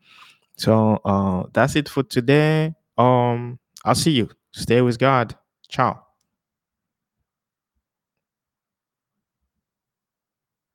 [0.58, 2.74] So uh that's it for today.
[2.98, 4.30] Um I'll see you.
[4.52, 5.36] Stay with God.
[5.70, 6.13] Ciao.